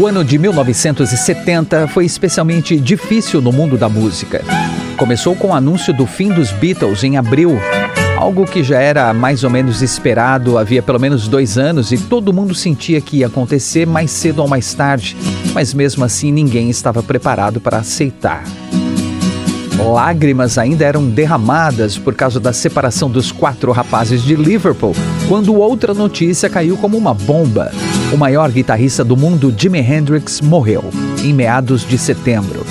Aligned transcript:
O 0.00 0.06
ano 0.06 0.24
de 0.24 0.38
1970 0.38 1.86
foi 1.88 2.06
especialmente 2.06 2.80
difícil 2.80 3.42
no 3.42 3.52
mundo 3.52 3.76
da 3.76 3.86
música. 3.86 4.42
Começou 4.96 5.36
com 5.36 5.48
o 5.48 5.52
anúncio 5.52 5.92
do 5.92 6.06
fim 6.06 6.30
dos 6.30 6.50
Beatles 6.52 7.04
em 7.04 7.18
abril, 7.18 7.58
algo 8.16 8.46
que 8.46 8.64
já 8.64 8.80
era 8.80 9.12
mais 9.12 9.44
ou 9.44 9.50
menos 9.50 9.82
esperado 9.82 10.56
havia 10.56 10.82
pelo 10.82 10.98
menos 10.98 11.28
dois 11.28 11.58
anos 11.58 11.92
e 11.92 11.98
todo 11.98 12.32
mundo 12.32 12.54
sentia 12.54 12.98
que 12.98 13.18
ia 13.18 13.26
acontecer 13.26 13.86
mais 13.86 14.10
cedo 14.10 14.40
ou 14.40 14.48
mais 14.48 14.72
tarde, 14.72 15.14
mas 15.52 15.74
mesmo 15.74 16.02
assim 16.02 16.32
ninguém 16.32 16.70
estava 16.70 17.02
preparado 17.02 17.60
para 17.60 17.76
aceitar. 17.76 18.42
Lágrimas 19.78 20.56
ainda 20.56 20.82
eram 20.82 21.10
derramadas 21.10 21.98
por 21.98 22.14
causa 22.14 22.40
da 22.40 22.54
separação 22.54 23.10
dos 23.10 23.30
quatro 23.30 23.70
rapazes 23.70 24.22
de 24.22 24.34
Liverpool, 24.34 24.96
quando 25.28 25.54
outra 25.54 25.92
notícia 25.92 26.48
caiu 26.48 26.78
como 26.78 26.96
uma 26.96 27.12
bomba. 27.12 27.70
O 28.12 28.16
maior 28.16 28.50
guitarrista 28.50 29.04
do 29.04 29.16
mundo, 29.16 29.54
Jimi 29.56 29.78
Hendrix, 29.78 30.40
morreu 30.40 30.82
em 31.22 31.32
meados 31.32 31.86
de 31.86 31.96
setembro. 31.96 32.66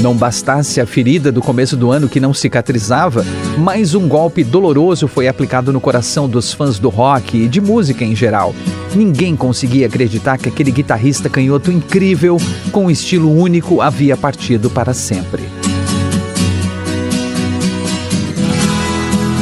Não 0.00 0.14
bastasse 0.14 0.80
a 0.80 0.86
ferida 0.86 1.32
do 1.32 1.42
começo 1.42 1.76
do 1.76 1.90
ano 1.90 2.08
que 2.08 2.20
não 2.20 2.32
cicatrizava, 2.32 3.24
mais 3.58 3.96
um 3.96 4.06
golpe 4.06 4.44
doloroso 4.44 5.08
foi 5.08 5.26
aplicado 5.26 5.72
no 5.72 5.80
coração 5.80 6.28
dos 6.28 6.52
fãs 6.52 6.78
do 6.78 6.88
rock 6.88 7.36
e 7.36 7.48
de 7.48 7.60
música 7.60 8.04
em 8.04 8.14
geral. 8.14 8.54
Ninguém 8.94 9.34
conseguia 9.34 9.88
acreditar 9.88 10.38
que 10.38 10.48
aquele 10.48 10.70
guitarrista 10.70 11.28
canhoto 11.28 11.72
incrível, 11.72 12.36
com 12.70 12.84
um 12.84 12.90
estilo 12.90 13.36
único, 13.36 13.80
havia 13.80 14.16
partido 14.16 14.70
para 14.70 14.94
sempre. 14.94 15.55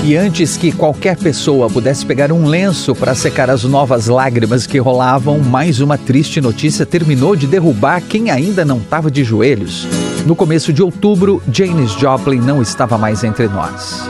E 0.06 0.18
antes 0.18 0.58
que 0.58 0.70
qualquer 0.70 1.16
pessoa 1.16 1.70
pudesse 1.70 2.04
pegar 2.04 2.30
um 2.30 2.46
lenço 2.46 2.94
para 2.94 3.14
secar 3.14 3.48
as 3.48 3.64
novas 3.64 4.06
lágrimas 4.06 4.66
que 4.66 4.76
rolavam, 4.76 5.38
mais 5.38 5.80
uma 5.80 5.96
triste 5.96 6.42
notícia 6.42 6.84
terminou 6.84 7.34
de 7.34 7.46
derrubar 7.46 8.02
quem 8.02 8.30
ainda 8.30 8.66
não 8.66 8.76
estava 8.76 9.10
de 9.10 9.24
joelhos. 9.24 9.88
No 10.26 10.36
começo 10.36 10.74
de 10.74 10.82
outubro, 10.82 11.42
Janis 11.50 11.92
Joplin 11.92 12.40
não 12.40 12.60
estava 12.60 12.98
mais 12.98 13.24
entre 13.24 13.48
nós. 13.48 14.06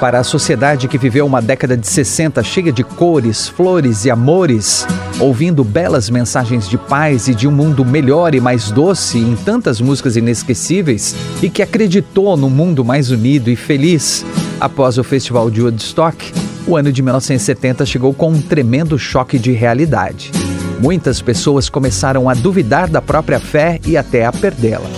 Para 0.00 0.20
a 0.20 0.24
sociedade 0.24 0.88
que 0.88 0.96
viveu 0.96 1.26
uma 1.26 1.42
década 1.42 1.76
de 1.76 1.86
60 1.86 2.42
cheia 2.42 2.72
de 2.72 2.82
cores, 2.82 3.46
flores 3.48 4.06
e 4.06 4.10
amores, 4.10 4.86
ouvindo 5.20 5.62
belas 5.62 6.08
mensagens 6.08 6.66
de 6.66 6.78
paz 6.78 7.28
e 7.28 7.34
de 7.34 7.46
um 7.46 7.50
mundo 7.50 7.84
melhor 7.84 8.34
e 8.34 8.40
mais 8.40 8.70
doce 8.70 9.18
em 9.18 9.36
tantas 9.36 9.78
músicas 9.78 10.16
inesquecíveis 10.16 11.14
e 11.42 11.50
que 11.50 11.60
acreditou 11.60 12.34
no 12.34 12.48
mundo 12.48 12.82
mais 12.82 13.10
unido 13.10 13.50
e 13.50 13.56
feliz. 13.56 14.24
Após 14.58 14.96
o 14.96 15.04
Festival 15.04 15.50
de 15.50 15.60
Woodstock, 15.60 16.32
o 16.66 16.78
ano 16.78 16.90
de 16.90 17.02
1970 17.02 17.84
chegou 17.84 18.14
com 18.14 18.30
um 18.30 18.40
tremendo 18.40 18.98
choque 18.98 19.38
de 19.38 19.52
realidade. 19.52 20.32
Muitas 20.80 21.20
pessoas 21.20 21.68
começaram 21.68 22.26
a 22.26 22.32
duvidar 22.32 22.88
da 22.88 23.02
própria 23.02 23.38
fé 23.38 23.78
e 23.86 23.98
até 23.98 24.24
a 24.24 24.32
perdê-la. 24.32 24.88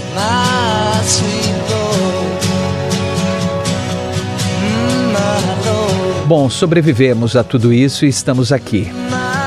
Bom, 6.32 6.48
sobrevivemos 6.48 7.37
a 7.37 7.44
tudo 7.44 7.75
isso 7.75 8.06
e 8.06 8.09
estamos 8.09 8.53
aqui. 8.53 8.91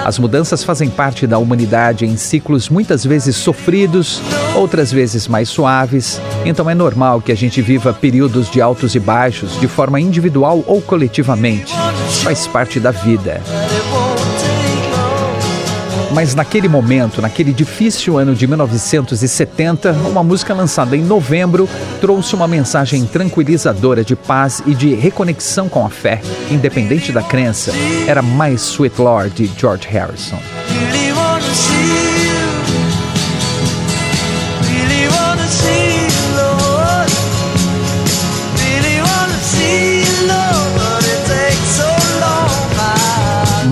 As 0.05 0.19
mudanças 0.19 0.63
fazem 0.63 0.87
parte 0.87 1.25
da 1.25 1.39
humanidade 1.39 2.05
em 2.05 2.15
ciclos 2.15 2.69
muitas 2.69 3.03
vezes 3.03 3.35
sofridos, 3.37 4.21
outras 4.55 4.91
vezes 4.91 5.27
mais 5.27 5.49
suaves, 5.49 6.21
então 6.45 6.69
é 6.69 6.75
normal 6.75 7.21
que 7.21 7.31
a 7.31 7.35
gente 7.35 7.59
viva 7.59 7.91
períodos 7.91 8.51
de 8.51 8.61
altos 8.61 8.93
e 8.93 8.99
baixos 8.99 9.59
de 9.59 9.67
forma 9.67 9.99
individual 9.99 10.63
ou 10.67 10.79
coletivamente. 10.79 11.73
Faz 12.21 12.45
parte 12.45 12.79
da 12.79 12.91
vida. 12.91 13.41
Mas 16.15 16.33
naquele 16.33 16.69
momento, 16.69 17.21
naquele 17.21 17.51
difícil 17.51 18.17
ano 18.17 18.33
de 18.33 18.47
1970, 18.47 19.91
uma 20.09 20.23
música 20.23 20.53
lançada 20.53 20.95
em 20.95 21.03
novembro 21.03 21.67
trouxe 21.99 22.33
uma 22.33 22.47
mensagem 22.47 23.05
tranquilizadora 23.05 24.01
de 24.01 24.15
paz 24.15 24.63
e 24.65 24.73
de 24.73 24.95
reconexão 24.95 25.67
com 25.67 25.85
a 25.85 25.89
fé, 25.89 26.21
independente 26.49 27.11
da 27.11 27.21
crença. 27.21 27.73
Era 28.07 28.21
mais 28.21 28.61
Sweet 28.61 29.01
Lord 29.01 29.35
de 29.35 29.59
George 29.59 29.89
Harrison. 29.89 30.39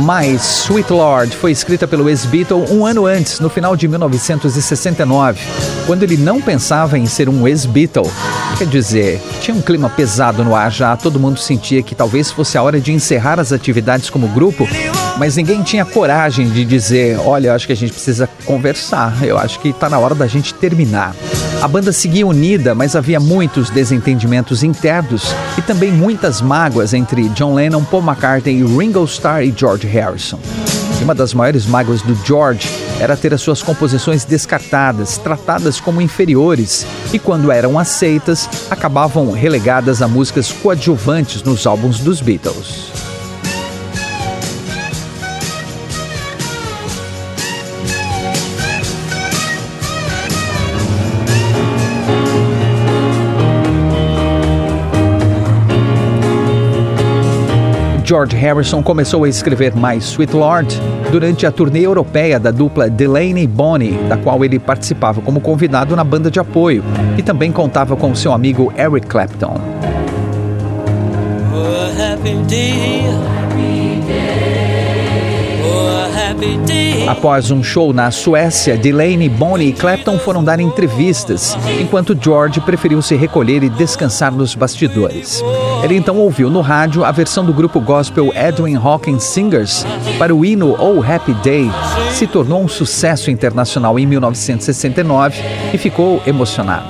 Mais 0.03 0.65
Sweet 0.65 0.91
Lord 0.91 1.33
foi 1.37 1.51
escrita 1.51 1.87
pelo 1.87 2.09
ex-Beatle 2.09 2.65
um 2.69 2.85
ano 2.85 3.05
antes, 3.05 3.39
no 3.39 3.49
final 3.49 3.73
de 3.73 3.87
1969, 3.87 5.39
quando 5.87 6.03
ele 6.03 6.17
não 6.17 6.41
pensava 6.41 6.99
em 6.99 7.05
ser 7.05 7.29
um 7.29 7.47
ex-Beatle. 7.47 8.11
Quer 8.57 8.67
dizer, 8.67 9.21
tinha 9.39 9.55
um 9.55 9.61
clima 9.61 9.89
pesado 9.89 10.43
no 10.43 10.53
ar 10.53 10.69
já, 10.69 10.97
todo 10.97 11.21
mundo 11.21 11.39
sentia 11.39 11.81
que 11.81 11.95
talvez 11.95 12.29
fosse 12.29 12.57
a 12.57 12.63
hora 12.63 12.81
de 12.81 12.91
encerrar 12.91 13.39
as 13.39 13.53
atividades 13.53 14.09
como 14.09 14.27
grupo, 14.27 14.67
mas 15.17 15.37
ninguém 15.37 15.63
tinha 15.63 15.85
coragem 15.85 16.49
de 16.49 16.65
dizer: 16.65 17.17
olha, 17.19 17.55
acho 17.55 17.65
que 17.65 17.73
a 17.73 17.77
gente 17.77 17.93
precisa 17.93 18.27
conversar, 18.43 19.23
eu 19.23 19.37
acho 19.37 19.57
que 19.61 19.69
está 19.69 19.89
na 19.89 19.99
hora 19.99 20.13
da 20.13 20.27
gente 20.27 20.53
terminar. 20.53 21.15
A 21.63 21.67
banda 21.69 21.93
seguia 21.93 22.27
unida, 22.27 22.75
mas 22.75 22.93
havia 22.93 23.21
muitos 23.21 23.69
desentendimentos 23.69 24.63
internos 24.63 25.33
e 25.57 25.61
também 25.61 25.93
muitas 25.93 26.41
mágoas 26.41 26.93
entre 26.93 27.29
John 27.29 27.53
Lennon, 27.53 27.85
Paul 27.85 28.03
McCartney, 28.03 28.61
Ringo 28.65 29.05
Starr 29.05 29.43
e 29.43 29.53
George 29.55 29.87
Harrison. 29.87 30.37
Uma 31.01 31.15
das 31.15 31.33
maiores 31.33 31.65
mágoas 31.65 32.01
do 32.01 32.15
George 32.25 32.69
era 32.99 33.15
ter 33.15 33.33
as 33.33 33.39
suas 33.41 33.63
composições 33.63 34.25
descartadas, 34.25 35.17
tratadas 35.17 35.79
como 35.79 36.01
inferiores, 36.01 36.85
e 37.13 37.17
quando 37.17 37.49
eram 37.49 37.79
aceitas, 37.79 38.49
acabavam 38.69 39.31
relegadas 39.31 40.01
a 40.01 40.07
músicas 40.07 40.51
coadjuvantes 40.51 41.43
nos 41.43 41.65
álbuns 41.65 41.99
dos 41.99 42.19
Beatles. 42.19 43.02
George 58.13 58.35
Harrison 58.35 58.83
começou 58.83 59.23
a 59.23 59.27
escrever 59.27 59.75
mais 59.75 60.03
Sweet 60.03 60.35
Lord 60.35 60.79
durante 61.11 61.47
a 61.47 61.51
turnê 61.51 61.79
europeia 61.79 62.39
da 62.39 62.51
dupla 62.51 62.87
Delaney 62.87 63.47
Bonnie, 63.47 63.97
da 64.07 64.15
qual 64.15 64.45
ele 64.45 64.59
participava 64.59 65.19
como 65.19 65.41
convidado 65.41 65.95
na 65.95 66.03
banda 66.03 66.29
de 66.29 66.39
apoio, 66.39 66.83
e 67.17 67.23
também 67.23 67.51
contava 67.51 67.95
com 67.95 68.13
seu 68.13 68.31
amigo 68.31 68.71
Eric 68.77 69.07
Clapton. 69.07 69.59
Após 77.07 77.51
um 77.51 77.61
show 77.61 77.93
na 77.93 78.11
Suécia, 78.11 78.77
Delaney, 78.77 79.29
Bonnie 79.29 79.69
e 79.69 79.73
Clapton 79.73 80.17
foram 80.17 80.43
dar 80.43 80.59
entrevistas, 80.59 81.57
enquanto 81.79 82.17
George 82.19 82.61
preferiu 82.61 83.01
se 83.01 83.15
recolher 83.15 83.61
e 83.63 83.69
descansar 83.69 84.31
nos 84.31 84.55
bastidores. 84.55 85.43
Ele 85.83 85.95
então 85.95 86.17
ouviu 86.17 86.49
no 86.49 86.61
rádio 86.61 87.03
a 87.03 87.11
versão 87.11 87.45
do 87.45 87.53
grupo 87.53 87.79
gospel 87.79 88.31
Edwin 88.33 88.75
Hawkins 88.75 89.23
Singers 89.23 89.85
para 90.17 90.33
o 90.33 90.45
hino 90.45 90.75
Oh 90.79 91.03
Happy 91.03 91.33
Day. 91.35 91.69
Se 92.11 92.25
tornou 92.25 92.63
um 92.63 92.67
sucesso 92.67 93.29
internacional 93.29 93.99
em 93.99 94.05
1969 94.05 95.41
e 95.73 95.77
ficou 95.77 96.21
emocionado. 96.25 96.87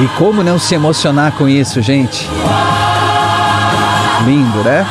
E 0.00 0.06
como 0.16 0.44
não 0.44 0.58
se 0.58 0.74
emocionar 0.74 1.32
com 1.32 1.48
isso, 1.48 1.82
gente? 1.82 2.28
Lindo, 4.24 4.62
né? 4.62 4.86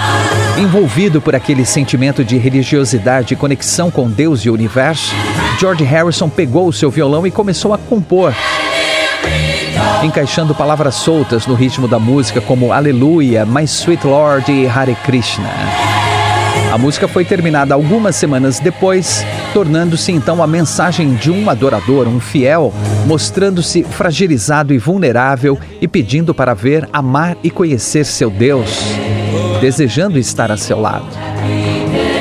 Envolvido 0.57 1.21
por 1.21 1.35
aquele 1.35 1.63
sentimento 1.63 2.23
de 2.23 2.35
religiosidade 2.35 3.33
e 3.35 3.37
conexão 3.37 3.91
com 3.91 4.09
Deus 4.09 4.41
e 4.41 4.49
o 4.49 4.53
universo, 4.53 5.13
George 5.59 5.83
Harrison 5.83 6.27
pegou 6.27 6.67
o 6.67 6.73
seu 6.73 6.89
violão 6.89 7.27
e 7.27 7.31
começou 7.31 7.75
a 7.75 7.77
compor, 7.77 8.33
encaixando 10.03 10.55
palavras 10.55 10.95
soltas 10.95 11.45
no 11.45 11.53
ritmo 11.53 11.87
da 11.87 11.99
música 11.99 12.41
como 12.41 12.73
Aleluia, 12.73 13.45
My 13.45 13.63
Sweet 13.65 14.07
Lord 14.07 14.51
e 14.51 14.65
Hare 14.65 14.95
Krishna. 15.05 15.49
A 16.73 16.77
música 16.77 17.07
foi 17.07 17.23
terminada 17.23 17.75
algumas 17.75 18.15
semanas 18.15 18.59
depois, 18.59 19.23
tornando-se 19.53 20.11
então 20.11 20.41
a 20.41 20.47
mensagem 20.47 21.13
de 21.13 21.29
um 21.29 21.51
adorador, 21.51 22.07
um 22.07 22.19
fiel, 22.19 22.73
mostrando-se 23.05 23.83
fragilizado 23.83 24.73
e 24.73 24.79
vulnerável 24.79 25.59
e 25.79 25.87
pedindo 25.87 26.33
para 26.33 26.55
ver, 26.55 26.89
amar 26.91 27.37
e 27.43 27.51
conhecer 27.51 28.05
seu 28.05 28.29
Deus, 28.31 28.83
desejando 29.59 30.17
estar 30.17 30.51
a 30.51 30.57
seu 30.57 30.79
lado. 30.79 31.07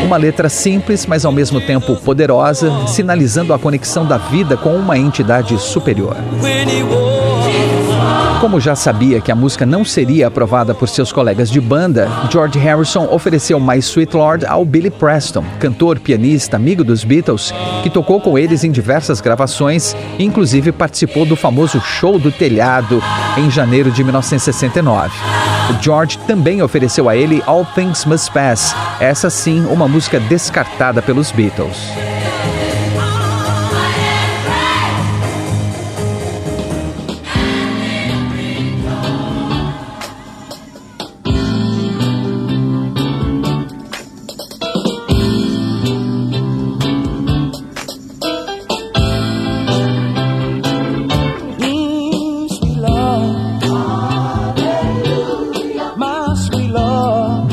Uma 0.04 0.16
letra 0.16 0.48
simples, 0.48 1.04
mas 1.06 1.24
ao 1.24 1.32
mesmo 1.32 1.60
tempo 1.60 1.96
poderosa, 1.96 2.70
sinalizando 2.86 3.52
a 3.52 3.58
conexão 3.58 4.06
da 4.06 4.18
vida 4.18 4.56
com 4.56 4.76
uma 4.76 4.96
entidade 4.96 5.58
superior. 5.58 6.16
Como 8.40 8.60
já 8.60 8.76
sabia 8.76 9.18
que 9.18 9.32
a 9.32 9.34
música 9.34 9.64
não 9.64 9.82
seria 9.82 10.26
aprovada 10.26 10.74
por 10.74 10.88
seus 10.88 11.10
colegas 11.10 11.50
de 11.50 11.58
banda, 11.58 12.06
George 12.30 12.58
Harrison 12.58 13.08
ofereceu 13.10 13.58
My 13.58 13.78
Sweet 13.78 14.14
Lord 14.14 14.46
ao 14.46 14.62
Billy 14.62 14.90
Preston, 14.90 15.42
cantor, 15.58 15.98
pianista, 15.98 16.56
amigo 16.56 16.84
dos 16.84 17.02
Beatles, 17.02 17.52
que 17.82 17.88
tocou 17.88 18.20
com 18.20 18.38
eles 18.38 18.62
em 18.62 18.70
diversas 18.70 19.22
gravações 19.22 19.96
e 20.18 20.24
inclusive 20.24 20.70
participou 20.70 21.24
do 21.24 21.34
famoso 21.34 21.80
Show 21.80 22.18
do 22.18 22.30
Telhado 22.30 23.02
em 23.38 23.50
janeiro 23.50 23.90
de 23.90 24.04
1969. 24.04 25.16
George 25.80 26.18
também 26.26 26.62
ofereceu 26.62 27.08
a 27.08 27.16
ele 27.16 27.42
All 27.46 27.64
Things 27.74 28.04
Must 28.04 28.30
Pass, 28.30 28.76
essa 29.00 29.30
sim 29.30 29.64
uma 29.64 29.88
música 29.88 30.20
descartada 30.20 31.00
pelos 31.00 31.32
Beatles. 31.32 32.15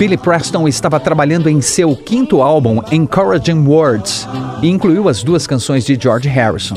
Billy 0.04 0.18
Preston 0.18 0.68
estava 0.68 1.00
trabalhando 1.00 1.48
em 1.48 1.62
seu 1.62 1.96
quinto 1.96 2.42
álbum, 2.42 2.82
Encouraging 2.92 3.66
Words, 3.66 4.28
e 4.62 4.68
incluiu 4.68 5.08
as 5.08 5.24
duas 5.24 5.48
canções 5.48 5.86
de 5.86 5.98
George 5.98 6.28
Harrison. 6.28 6.76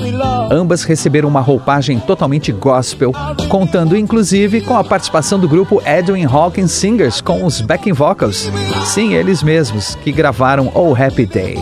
Ambas 0.49 0.85
receberam 0.85 1.29
uma 1.29 1.41
roupagem 1.41 1.99
totalmente 1.99 2.53
gospel, 2.53 3.11
contando 3.49 3.97
inclusive 3.97 4.61
com 4.61 4.77
a 4.77 4.85
participação 4.85 5.41
do 5.41 5.49
grupo 5.49 5.83
Edwin 5.85 6.25
Hawkins 6.25 6.71
Singers 6.71 7.21
com 7.21 7.45
os 7.45 7.61
backing 7.61 7.93
vocals. 7.93 8.49
Sim, 8.85 9.15
eles 9.15 9.43
mesmos, 9.43 9.97
que 9.97 10.13
gravaram 10.13 10.71
Oh 10.73 10.95
Happy 10.95 11.27
Day. 11.27 11.59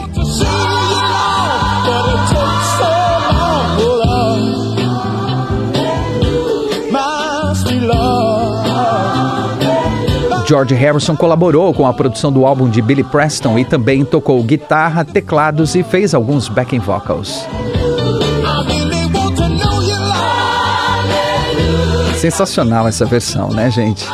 George 10.54 10.72
Harrison 10.72 11.16
colaborou 11.16 11.74
com 11.74 11.84
a 11.84 11.92
produção 11.92 12.30
do 12.30 12.46
álbum 12.46 12.70
de 12.70 12.80
Billy 12.80 13.02
Preston 13.02 13.58
e 13.58 13.64
também 13.64 14.04
tocou 14.04 14.40
guitarra, 14.40 15.04
teclados 15.04 15.74
e 15.74 15.82
fez 15.82 16.14
alguns 16.14 16.46
backing 16.46 16.78
vocals. 16.78 17.44
Sensacional 22.16 22.86
essa 22.86 23.04
versão, 23.04 23.48
né, 23.48 23.68
gente? 23.68 24.06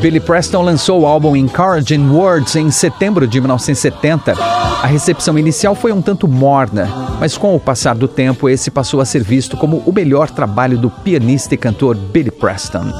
Billy 0.00 0.20
Preston 0.20 0.62
lançou 0.62 1.00
o 1.00 1.06
álbum 1.06 1.34
Encouraging 1.34 2.08
Words 2.08 2.54
em 2.54 2.70
setembro 2.70 3.26
de 3.26 3.40
1970. 3.40 4.34
A 4.40 4.86
recepção 4.86 5.36
inicial 5.36 5.74
foi 5.74 5.90
um 5.90 6.00
tanto 6.00 6.28
morna, 6.28 6.88
mas 7.18 7.36
com 7.36 7.56
o 7.56 7.58
passar 7.58 7.96
do 7.96 8.06
tempo, 8.06 8.48
esse 8.48 8.70
passou 8.70 9.00
a 9.00 9.04
ser 9.04 9.24
visto 9.24 9.56
como 9.56 9.82
o 9.84 9.92
melhor 9.92 10.30
trabalho 10.30 10.78
do 10.78 10.88
pianista 10.88 11.52
e 11.56 11.58
cantor 11.58 11.96
Billy 11.96 12.30
Preston. 12.30 12.92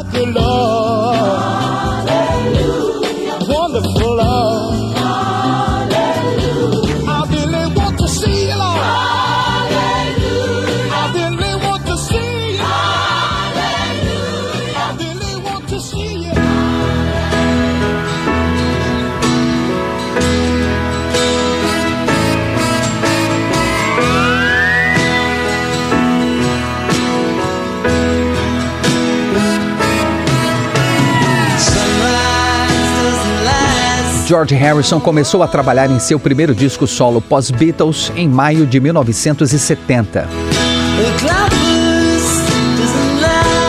George 34.31 34.55
Harrison 34.55 35.01
começou 35.01 35.43
a 35.43 35.49
trabalhar 35.49 35.91
em 35.91 35.99
seu 35.99 36.17
primeiro 36.17 36.55
disco 36.55 36.87
solo 36.87 37.21
pós-Beatles 37.21 38.13
em 38.15 38.29
maio 38.29 38.65
de 38.65 38.79
1970. 38.79 40.29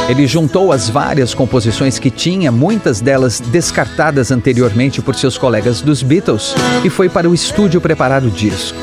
Ele 0.08 0.28
juntou 0.28 0.72
as 0.72 0.88
várias 0.88 1.34
composições 1.34 1.98
que 1.98 2.12
tinha, 2.12 2.52
muitas 2.52 3.02
delas 3.02 3.40
descartadas 3.40 4.30
anteriormente 4.30 5.02
por 5.02 5.16
seus 5.16 5.36
colegas 5.36 5.81
dos 5.81 6.04
Beatles, 6.04 6.54
e 6.84 6.92
foi 6.92 7.10
para 7.10 7.28
o 7.28 7.34
estúdio 7.34 7.81
preparar 7.81 8.24
o 8.24 8.30
disco. 8.30 8.78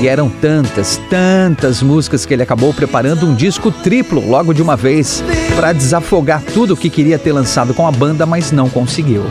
E 0.00 0.08
eram 0.08 0.30
tantas, 0.30 0.98
tantas 1.10 1.82
músicas 1.82 2.24
que 2.24 2.32
ele 2.32 2.42
acabou 2.42 2.72
preparando 2.72 3.26
um 3.26 3.34
disco 3.34 3.70
triplo 3.70 4.26
logo 4.26 4.54
de 4.54 4.62
uma 4.62 4.78
vez, 4.78 5.22
para 5.54 5.74
desafogar 5.74 6.42
tudo 6.54 6.72
o 6.72 6.76
que 6.76 6.88
queria 6.88 7.18
ter 7.18 7.32
lançado 7.32 7.74
com 7.74 7.86
a 7.86 7.92
banda, 7.92 8.24
mas 8.24 8.50
não 8.50 8.70
conseguiu. 8.70 9.26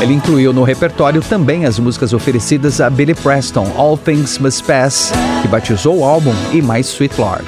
Ele 0.00 0.14
incluiu 0.14 0.52
no 0.52 0.62
repertório 0.62 1.20
também 1.20 1.66
as 1.66 1.78
músicas 1.78 2.12
oferecidas 2.12 2.80
a 2.80 2.88
Billy 2.88 3.14
Preston, 3.14 3.72
All 3.76 3.98
Things 3.98 4.38
Must 4.38 4.62
Pass, 4.62 5.12
que 5.42 5.48
batizou 5.48 5.98
o 5.98 6.04
álbum, 6.04 6.32
e 6.52 6.62
My 6.62 6.80
Sweet 6.80 7.20
Lord. 7.20 7.44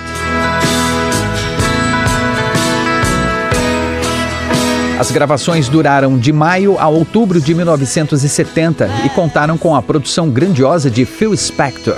As 4.99 5.11
gravações 5.11 5.69
duraram 5.69 6.19
de 6.19 6.33
maio 6.33 6.77
a 6.79 6.87
outubro 6.89 7.41
de 7.41 7.55
1970 7.55 8.91
e 9.07 9.09
contaram 9.09 9.57
com 9.57 9.75
a 9.75 9.81
produção 9.81 10.29
grandiosa 10.29 10.91
de 10.91 11.07
Phil 11.07 11.35
Spector, 11.35 11.97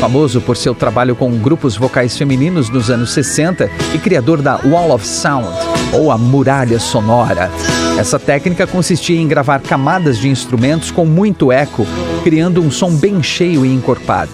famoso 0.00 0.40
por 0.40 0.56
seu 0.56 0.74
trabalho 0.74 1.14
com 1.14 1.30
grupos 1.36 1.76
vocais 1.76 2.16
femininos 2.16 2.70
nos 2.70 2.88
anos 2.90 3.12
60 3.12 3.70
e 3.94 3.98
criador 3.98 4.40
da 4.40 4.58
Wall 4.64 4.92
of 4.92 5.06
Sound, 5.06 5.46
ou 5.92 6.10
a 6.10 6.16
Muralha 6.16 6.80
Sonora. 6.80 7.50
Essa 7.98 8.18
técnica 8.18 8.66
consistia 8.66 9.20
em 9.20 9.28
gravar 9.28 9.60
camadas 9.60 10.18
de 10.18 10.30
instrumentos 10.30 10.90
com 10.90 11.04
muito 11.04 11.52
eco, 11.52 11.86
criando 12.24 12.62
um 12.62 12.70
som 12.70 12.90
bem 12.92 13.22
cheio 13.22 13.66
e 13.66 13.74
encorpado. 13.74 14.32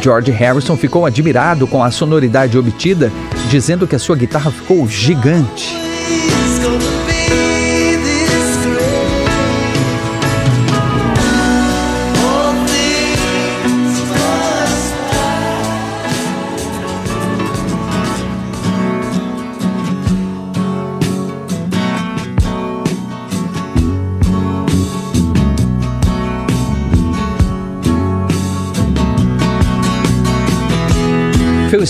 George 0.00 0.30
Harrison 0.30 0.76
ficou 0.78 1.04
admirado 1.04 1.66
com 1.66 1.84
a 1.84 1.90
sonoridade 1.90 2.56
obtida, 2.56 3.12
dizendo 3.50 3.86
que 3.86 3.96
a 3.96 3.98
sua 3.98 4.16
guitarra 4.16 4.50
ficou 4.50 4.88
gigante. 4.88 5.85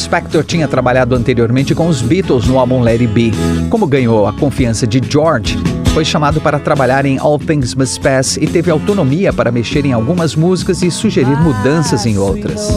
Spector 0.06 0.44
tinha 0.44 0.68
trabalhado 0.68 1.16
anteriormente 1.16 1.74
com 1.74 1.88
os 1.88 2.00
Beatles 2.00 2.46
no 2.46 2.60
álbum 2.60 2.80
Let 2.80 3.00
It 3.00 3.08
Be. 3.08 3.32
Como 3.68 3.88
ganhou 3.88 4.28
a 4.28 4.32
confiança 4.32 4.86
de 4.86 5.02
George, 5.04 5.58
foi 5.92 6.04
chamado 6.04 6.40
para 6.40 6.60
trabalhar 6.60 7.04
em 7.04 7.18
All 7.18 7.40
Things 7.40 7.74
Must 7.74 8.00
Pass 8.00 8.36
e 8.36 8.46
teve 8.46 8.70
autonomia 8.70 9.32
para 9.32 9.50
mexer 9.50 9.84
em 9.84 9.92
algumas 9.92 10.36
músicas 10.36 10.80
e 10.82 10.92
sugerir 10.92 11.36
mudanças 11.40 12.06
em 12.06 12.18
outras. 12.18 12.70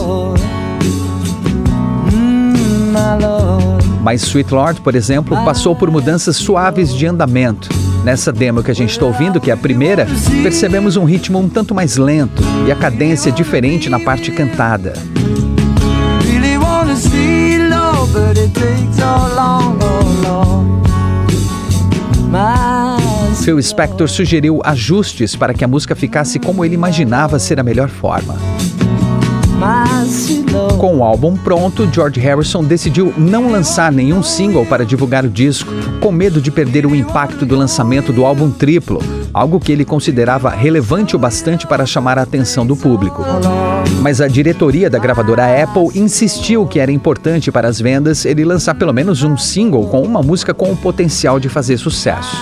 Mas 4.02 4.22
Sweet 4.22 4.52
Lord, 4.52 4.80
por 4.80 4.96
exemplo, 4.96 5.36
passou 5.44 5.76
por 5.76 5.88
mudanças 5.88 6.34
suaves 6.34 6.92
de 6.92 7.06
andamento. 7.06 7.68
Nessa 8.02 8.32
demo 8.32 8.60
que 8.60 8.72
a 8.72 8.74
gente 8.74 8.90
está 8.90 9.06
ouvindo, 9.06 9.40
que 9.40 9.52
é 9.52 9.54
a 9.54 9.56
primeira, 9.56 10.04
percebemos 10.42 10.96
um 10.96 11.04
ritmo 11.04 11.38
um 11.38 11.48
tanto 11.48 11.76
mais 11.76 11.96
lento 11.96 12.42
e 12.66 12.72
a 12.72 12.76
cadência 12.76 13.30
diferente 13.30 13.88
na 13.88 14.00
parte 14.00 14.32
cantada. 14.32 14.94
Phil 23.42 23.62
Spector 23.62 24.08
sugeriu 24.08 24.60
ajustes 24.64 25.34
para 25.34 25.54
que 25.54 25.64
a 25.64 25.68
música 25.68 25.94
ficasse 25.94 26.38
como 26.38 26.64
ele 26.64 26.74
imaginava 26.74 27.38
ser 27.38 27.58
a 27.58 27.62
melhor 27.62 27.88
forma. 27.88 28.34
Com 30.78 30.98
o 30.98 31.04
álbum 31.04 31.36
pronto, 31.36 31.88
George 31.92 32.18
Harrison 32.18 32.64
decidiu 32.64 33.12
não 33.16 33.50
lançar 33.50 33.92
nenhum 33.92 34.22
single 34.22 34.64
para 34.64 34.86
divulgar 34.86 35.24
o 35.24 35.28
disco, 35.28 35.70
com 36.00 36.10
medo 36.10 36.40
de 36.40 36.50
perder 36.50 36.86
o 36.86 36.94
impacto 36.94 37.44
do 37.44 37.56
lançamento 37.56 38.12
do 38.12 38.24
álbum 38.24 38.50
triplo, 38.50 39.00
algo 39.32 39.60
que 39.60 39.72
ele 39.72 39.84
considerava 39.84 40.50
relevante 40.50 41.14
o 41.16 41.18
bastante 41.18 41.66
para 41.66 41.86
chamar 41.86 42.18
a 42.18 42.22
atenção 42.22 42.66
do 42.66 42.76
público. 42.76 43.24
Mas 44.02 44.20
a 44.20 44.28
diretoria 44.28 44.88
da 44.88 44.98
gravadora 44.98 45.62
Apple 45.62 45.88
insistiu 45.94 46.66
que 46.66 46.80
era 46.80 46.90
importante 46.90 47.52
para 47.52 47.68
as 47.68 47.80
vendas 47.80 48.24
ele 48.24 48.44
lançar 48.44 48.74
pelo 48.74 48.92
menos 48.92 49.22
um 49.22 49.36
single 49.36 49.86
com 49.88 50.02
uma 50.02 50.22
música 50.22 50.54
com 50.54 50.70
o 50.72 50.76
potencial 50.76 51.38
de 51.38 51.48
fazer 51.48 51.76
sucesso. 51.76 52.36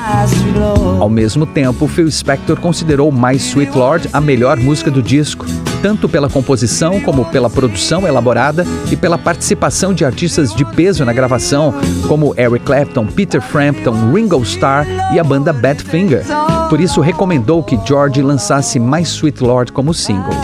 Ao 1.01 1.09
mesmo 1.09 1.47
tempo, 1.47 1.87
Phil 1.87 2.11
Spector 2.11 2.59
considerou 2.61 3.11
My 3.13 3.37
Sweet 3.37 3.77
Lord 3.77 4.09
a 4.13 4.21
melhor 4.21 4.57
música 4.57 4.91
do 4.91 5.03
disco, 5.03 5.47
tanto 5.83 6.09
pela 6.09 6.29
composição 6.29 7.01
como 7.01 7.25
pela 7.27 7.51
produção 7.51 8.07
elaborada 8.07 8.65
e 8.91 8.97
pela 8.97 9.19
participação 9.19 9.93
de 9.93 10.05
artistas 10.05 10.55
de 10.55 10.65
peso 10.65 11.05
na 11.05 11.13
gravação, 11.13 11.75
como 12.07 12.35
Eric 12.39 12.65
Clapton, 12.65 13.07
Peter 13.07 13.41
Frampton, 13.41 14.13
Ringo 14.13 14.43
Starr 14.43 14.87
e 15.13 15.19
a 15.19 15.25
banda 15.25 15.53
Badfinger. 15.53 16.25
Por 16.69 16.81
isso, 16.81 17.01
recomendou 17.01 17.63
que 17.63 17.79
George 17.87 18.21
lançasse 18.21 18.79
My 18.79 19.01
Sweet 19.03 19.43
Lord 19.43 19.73
como 19.73 19.95
single. 19.95 20.35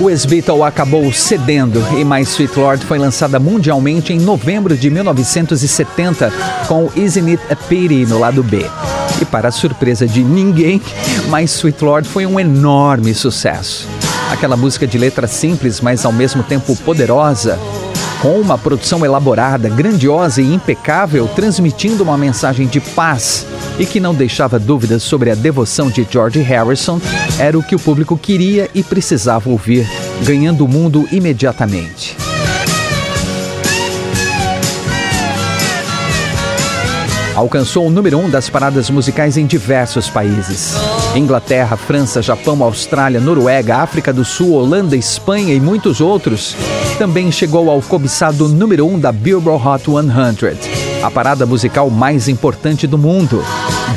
O 0.00 0.10
ex-Beatle 0.10 0.64
acabou 0.64 1.12
cedendo 1.12 1.80
e 1.96 2.04
My 2.04 2.22
Sweet 2.22 2.58
Lord 2.58 2.84
foi 2.84 2.98
lançada 2.98 3.38
mundialmente 3.38 4.12
em 4.12 4.18
novembro 4.18 4.76
de 4.76 4.90
1970 4.90 6.32
com 6.66 6.90
Isn't 6.96 7.30
It 7.30 7.42
a 7.48 7.54
Pity 7.54 8.04
no 8.06 8.18
lado 8.18 8.42
B. 8.42 8.66
E 9.20 9.24
para 9.24 9.50
a 9.50 9.52
surpresa 9.52 10.04
de 10.04 10.24
ninguém, 10.24 10.82
My 11.30 11.44
Sweet 11.44 11.84
Lord 11.84 12.08
foi 12.08 12.26
um 12.26 12.40
enorme 12.40 13.14
sucesso. 13.14 13.86
Aquela 14.32 14.56
música 14.56 14.88
de 14.88 14.98
letra 14.98 15.28
simples, 15.28 15.80
mas 15.80 16.04
ao 16.04 16.12
mesmo 16.12 16.42
tempo 16.42 16.74
poderosa, 16.78 17.56
com 18.22 18.40
uma 18.40 18.56
produção 18.56 19.04
elaborada, 19.04 19.68
grandiosa 19.68 20.40
e 20.40 20.54
impecável, 20.54 21.26
transmitindo 21.26 22.04
uma 22.04 22.16
mensagem 22.16 22.68
de 22.68 22.80
paz 22.80 23.44
e 23.80 23.84
que 23.84 23.98
não 23.98 24.14
deixava 24.14 24.60
dúvidas 24.60 25.02
sobre 25.02 25.28
a 25.32 25.34
devoção 25.34 25.90
de 25.90 26.06
George 26.08 26.40
Harrison, 26.40 27.00
era 27.36 27.58
o 27.58 27.62
que 27.64 27.74
o 27.74 27.80
público 27.80 28.16
queria 28.16 28.70
e 28.72 28.82
precisava 28.84 29.50
ouvir, 29.50 29.90
ganhando 30.24 30.64
o 30.64 30.68
mundo 30.68 31.06
imediatamente. 31.10 32.16
alcançou 37.34 37.86
o 37.86 37.90
número 37.90 38.18
um 38.18 38.28
das 38.28 38.50
paradas 38.50 38.90
musicais 38.90 39.36
em 39.36 39.46
diversos 39.46 40.08
países. 40.08 40.74
Inglaterra, 41.16 41.76
França, 41.76 42.22
Japão, 42.22 42.62
Austrália, 42.62 43.20
Noruega, 43.20 43.78
África 43.78 44.12
do 44.12 44.24
Sul, 44.24 44.52
Holanda, 44.52 44.96
Espanha 44.96 45.54
e 45.54 45.60
muitos 45.60 46.00
outros. 46.00 46.54
Também 47.02 47.32
chegou 47.32 47.68
ao 47.68 47.82
cobiçado 47.82 48.48
número 48.48 48.86
um 48.86 48.96
da 48.96 49.10
Billboard 49.10 49.66
Hot 49.66 49.86
100, 49.86 51.02
a 51.02 51.10
parada 51.10 51.44
musical 51.44 51.90
mais 51.90 52.28
importante 52.28 52.86
do 52.86 52.96
mundo. 52.96 53.44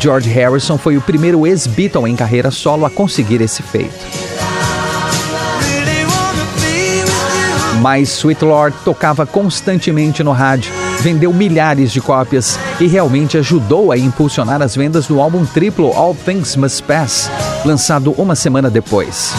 George 0.01 0.27
Harrison 0.27 0.75
foi 0.75 0.97
o 0.97 1.01
primeiro 1.01 1.45
ex-Beatle 1.45 2.07
em 2.07 2.15
carreira 2.15 2.49
solo 2.49 2.83
a 2.83 2.89
conseguir 2.89 3.41
esse 3.41 3.61
feito. 3.61 3.93
Mas 7.79 8.09
Sweet 8.09 8.43
Lord 8.43 8.75
tocava 8.83 9.23
constantemente 9.23 10.23
no 10.23 10.31
rádio 10.31 10.73
vendeu 10.99 11.31
milhares 11.31 11.91
de 11.91 12.01
cópias 12.01 12.57
e 12.79 12.87
realmente 12.87 13.37
ajudou 13.37 13.91
a 13.91 13.97
impulsionar 13.99 14.63
as 14.63 14.75
vendas 14.75 15.05
do 15.05 15.21
álbum 15.21 15.45
triplo 15.45 15.93
All 15.93 16.15
Things 16.15 16.55
Must 16.55 16.81
Pass, 16.81 17.29
lançado 17.63 18.11
uma 18.13 18.33
semana 18.33 18.71
depois. 18.71 19.31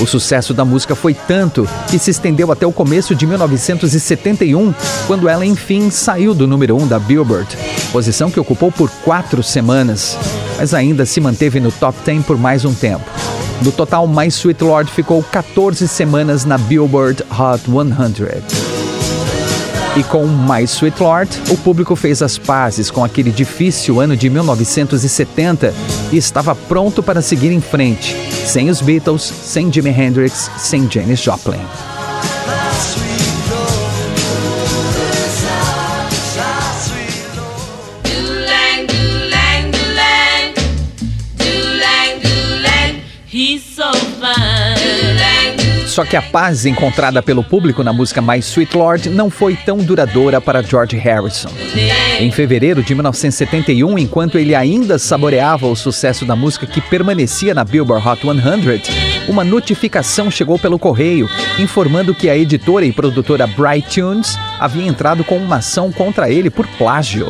O 0.00 0.06
sucesso 0.06 0.52
da 0.52 0.64
música 0.64 0.94
foi 0.94 1.14
tanto 1.14 1.68
que 1.88 1.98
se 1.98 2.10
estendeu 2.10 2.50
até 2.50 2.66
o 2.66 2.72
começo 2.72 3.14
de 3.14 3.26
1971, 3.26 4.74
quando 5.06 5.28
ela 5.28 5.46
enfim 5.46 5.88
saiu 5.88 6.34
do 6.34 6.46
número 6.46 6.76
1 6.76 6.82
um 6.82 6.86
da 6.86 6.98
Billboard, 6.98 7.56
posição 7.92 8.30
que 8.30 8.40
ocupou 8.40 8.72
por 8.72 8.90
quatro 9.04 9.42
semanas, 9.42 10.18
mas 10.58 10.74
ainda 10.74 11.06
se 11.06 11.20
manteve 11.20 11.60
no 11.60 11.70
top 11.70 11.96
10 12.04 12.26
por 12.26 12.36
mais 12.36 12.64
um 12.64 12.74
tempo. 12.74 13.04
No 13.62 13.70
total, 13.70 14.06
My 14.08 14.26
Sweet 14.26 14.64
Lord 14.64 14.90
ficou 14.90 15.22
14 15.22 15.86
semanas 15.86 16.44
na 16.44 16.58
Billboard 16.58 17.22
Hot 17.30 17.62
100. 17.64 18.74
E 19.96 20.02
com 20.02 20.26
My 20.26 20.64
Sweet 20.64 21.00
Lord, 21.00 21.30
o 21.50 21.56
público 21.56 21.94
fez 21.94 22.20
as 22.20 22.36
pazes 22.36 22.90
com 22.90 23.04
aquele 23.04 23.30
difícil 23.30 24.00
ano 24.00 24.16
de 24.16 24.28
1970 24.28 25.72
e 26.12 26.16
estava 26.16 26.54
pronto 26.54 27.02
para 27.02 27.22
seguir 27.22 27.52
em 27.52 27.60
frente, 27.60 28.16
sem 28.46 28.70
os 28.70 28.80
Beatles, 28.80 29.22
sem 29.22 29.72
Jimi 29.72 29.90
Hendrix, 29.90 30.50
sem 30.58 30.90
Janis 30.90 31.20
Joplin. 31.20 31.93
Só 45.94 46.04
que 46.04 46.16
a 46.16 46.22
paz 46.22 46.66
encontrada 46.66 47.22
pelo 47.22 47.44
público 47.44 47.84
na 47.84 47.92
música 47.92 48.20
My 48.20 48.40
Sweet 48.40 48.76
Lord 48.76 49.10
não 49.10 49.30
foi 49.30 49.54
tão 49.54 49.76
duradoura 49.76 50.40
para 50.40 50.60
George 50.60 50.96
Harrison. 50.96 51.50
Em 52.18 52.32
fevereiro 52.32 52.82
de 52.82 52.92
1971, 52.96 53.96
enquanto 54.00 54.36
ele 54.36 54.56
ainda 54.56 54.98
saboreava 54.98 55.68
o 55.68 55.76
sucesso 55.76 56.24
da 56.24 56.34
música 56.34 56.66
que 56.66 56.80
permanecia 56.80 57.54
na 57.54 57.62
Billboard 57.62 58.08
Hot 58.08 58.22
100, 58.22 59.28
uma 59.28 59.44
notificação 59.44 60.32
chegou 60.32 60.58
pelo 60.58 60.80
correio 60.80 61.30
informando 61.60 62.12
que 62.12 62.28
a 62.28 62.36
editora 62.36 62.84
e 62.84 62.92
produtora 62.92 63.46
Bright 63.46 64.00
Tunes 64.00 64.36
havia 64.58 64.88
entrado 64.88 65.22
com 65.22 65.36
uma 65.36 65.58
ação 65.58 65.92
contra 65.92 66.28
ele 66.28 66.50
por 66.50 66.66
plágio. 66.76 67.28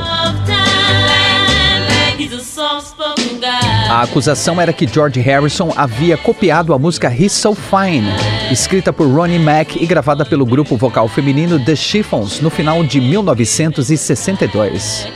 A 3.94 4.02
acusação 4.02 4.60
era 4.60 4.72
que 4.72 4.92
George 4.92 5.20
Harrison 5.20 5.72
havia 5.76 6.16
copiado 6.16 6.74
a 6.74 6.78
música 6.80 7.08
He's 7.08 7.30
So 7.30 7.54
Fine, 7.54 8.08
escrita 8.50 8.92
por 8.92 9.06
Ronnie 9.06 9.38
Mack 9.38 9.80
e 9.80 9.86
gravada 9.86 10.24
pelo 10.24 10.44
grupo 10.44 10.76
vocal 10.76 11.06
feminino 11.06 11.64
The 11.64 11.76
Chiffons 11.76 12.40
no 12.40 12.50
final 12.50 12.82
de 12.82 13.00
1962. 13.00 15.06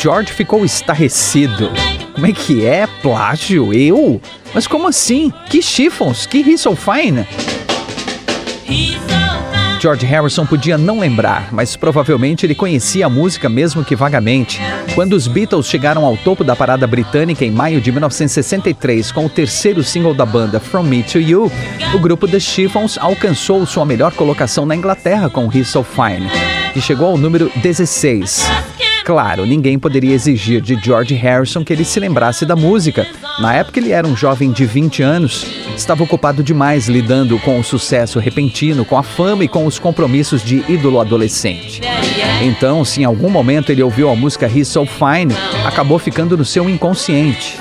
George 0.00 0.32
ficou 0.32 0.64
estarrecido. 0.64 1.70
Como 2.12 2.26
é 2.26 2.32
que 2.32 2.66
é? 2.66 2.88
Plágio? 3.00 3.72
Eu? 3.72 4.20
Mas 4.52 4.66
como 4.66 4.88
assim? 4.88 5.32
Que 5.48 5.62
Chiffons? 5.62 6.26
Que 6.26 6.38
He's 6.38 6.62
So 6.62 6.74
Fine? 6.74 7.24
George 9.84 10.06
Harrison 10.06 10.46
podia 10.46 10.78
não 10.78 10.98
lembrar, 10.98 11.52
mas 11.52 11.76
provavelmente 11.76 12.46
ele 12.46 12.54
conhecia 12.54 13.04
a 13.04 13.10
música 13.10 13.50
mesmo 13.50 13.84
que 13.84 13.94
vagamente. 13.94 14.58
Quando 14.94 15.12
os 15.12 15.26
Beatles 15.26 15.66
chegaram 15.66 16.06
ao 16.06 16.16
topo 16.16 16.42
da 16.42 16.56
parada 16.56 16.86
britânica 16.86 17.44
em 17.44 17.50
maio 17.50 17.82
de 17.82 17.92
1963 17.92 19.12
com 19.12 19.26
o 19.26 19.28
terceiro 19.28 19.84
single 19.84 20.14
da 20.14 20.24
banda 20.24 20.58
From 20.58 20.84
Me 20.84 21.02
to 21.02 21.18
You, 21.18 21.52
o 21.94 21.98
grupo 21.98 22.26
The 22.26 22.40
Chiffons 22.40 22.96
alcançou 22.96 23.66
sua 23.66 23.84
melhor 23.84 24.14
colocação 24.14 24.64
na 24.64 24.74
Inglaterra 24.74 25.28
com 25.28 25.52
He's 25.52 25.68
So 25.68 25.82
Fine, 25.82 26.30
que 26.72 26.80
chegou 26.80 27.08
ao 27.08 27.18
número 27.18 27.52
16. 27.56 28.93
Claro, 29.04 29.44
ninguém 29.44 29.78
poderia 29.78 30.14
exigir 30.14 30.62
de 30.62 30.76
George 30.76 31.14
Harrison 31.14 31.62
que 31.62 31.72
ele 31.72 31.84
se 31.84 32.00
lembrasse 32.00 32.46
da 32.46 32.56
música. 32.56 33.06
Na 33.38 33.54
época 33.54 33.78
ele 33.78 33.92
era 33.92 34.06
um 34.06 34.16
jovem 34.16 34.50
de 34.50 34.64
20 34.64 35.02
anos, 35.02 35.46
estava 35.76 36.02
ocupado 36.02 36.42
demais 36.42 36.88
lidando 36.88 37.38
com 37.40 37.60
o 37.60 37.64
sucesso 37.64 38.18
repentino, 38.18 38.82
com 38.82 38.96
a 38.96 39.02
fama 39.02 39.44
e 39.44 39.48
com 39.48 39.66
os 39.66 39.78
compromissos 39.78 40.42
de 40.42 40.64
ídolo 40.72 41.00
adolescente. 41.00 41.82
Então, 42.42 42.82
se 42.82 43.02
em 43.02 43.04
algum 43.04 43.28
momento 43.28 43.70
ele 43.70 43.82
ouviu 43.82 44.08
a 44.08 44.16
música 44.16 44.46
He's 44.46 44.68
So 44.68 44.86
Fine, 44.86 45.34
acabou 45.66 45.98
ficando 45.98 46.36
no 46.36 46.44
seu 46.44 46.68
inconsciente. 46.68 47.58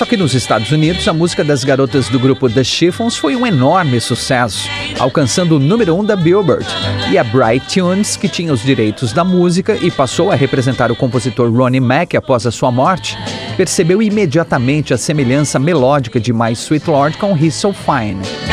Só 0.00 0.06
que 0.06 0.16
nos 0.16 0.32
Estados 0.32 0.72
Unidos, 0.72 1.06
a 1.06 1.12
música 1.12 1.44
das 1.44 1.62
garotas 1.62 2.08
do 2.08 2.18
grupo 2.18 2.48
The 2.48 2.64
Chiffons 2.64 3.18
foi 3.18 3.36
um 3.36 3.46
enorme 3.46 4.00
sucesso, 4.00 4.66
alcançando 4.98 5.56
o 5.56 5.58
número 5.60 5.94
1 5.94 6.00
um 6.00 6.04
da 6.06 6.16
Billboard. 6.16 6.66
E 7.12 7.18
a 7.18 7.22
Bright 7.22 7.66
Tunes, 7.74 8.16
que 8.16 8.26
tinha 8.26 8.50
os 8.50 8.62
direitos 8.62 9.12
da 9.12 9.24
música 9.24 9.76
e 9.76 9.90
passou 9.90 10.32
a 10.32 10.34
representar 10.34 10.90
o 10.90 10.96
compositor 10.96 11.52
Ronnie 11.52 11.80
Mack 11.80 12.16
após 12.16 12.46
a 12.46 12.50
sua 12.50 12.72
morte, 12.72 13.14
percebeu 13.58 14.02
imediatamente 14.02 14.94
a 14.94 14.96
semelhança 14.96 15.58
melódica 15.58 16.18
de 16.18 16.32
My 16.32 16.52
Sweet 16.52 16.88
Lord 16.88 17.18
com 17.18 17.36
He's 17.36 17.54
So 17.54 17.70
Fine. 17.74 18.49